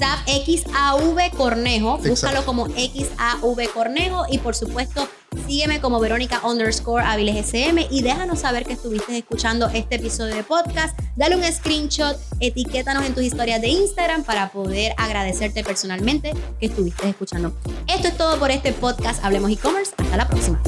[0.00, 5.08] Zap XAV Cornejo, búscalo como XAV Cornejo y por supuesto
[5.46, 7.52] sígueme como Verónica underscore Aviles
[7.90, 10.98] y déjanos saber que estuviste escuchando este episodio de podcast.
[11.16, 17.08] Dale un screenshot, etiquétanos en tus historias de Instagram para poder agradecerte personalmente que estuviste
[17.08, 17.56] escuchando.
[17.86, 19.92] Esto es todo por este podcast Hablemos e-commerce.
[19.96, 20.60] Hasta la próxima.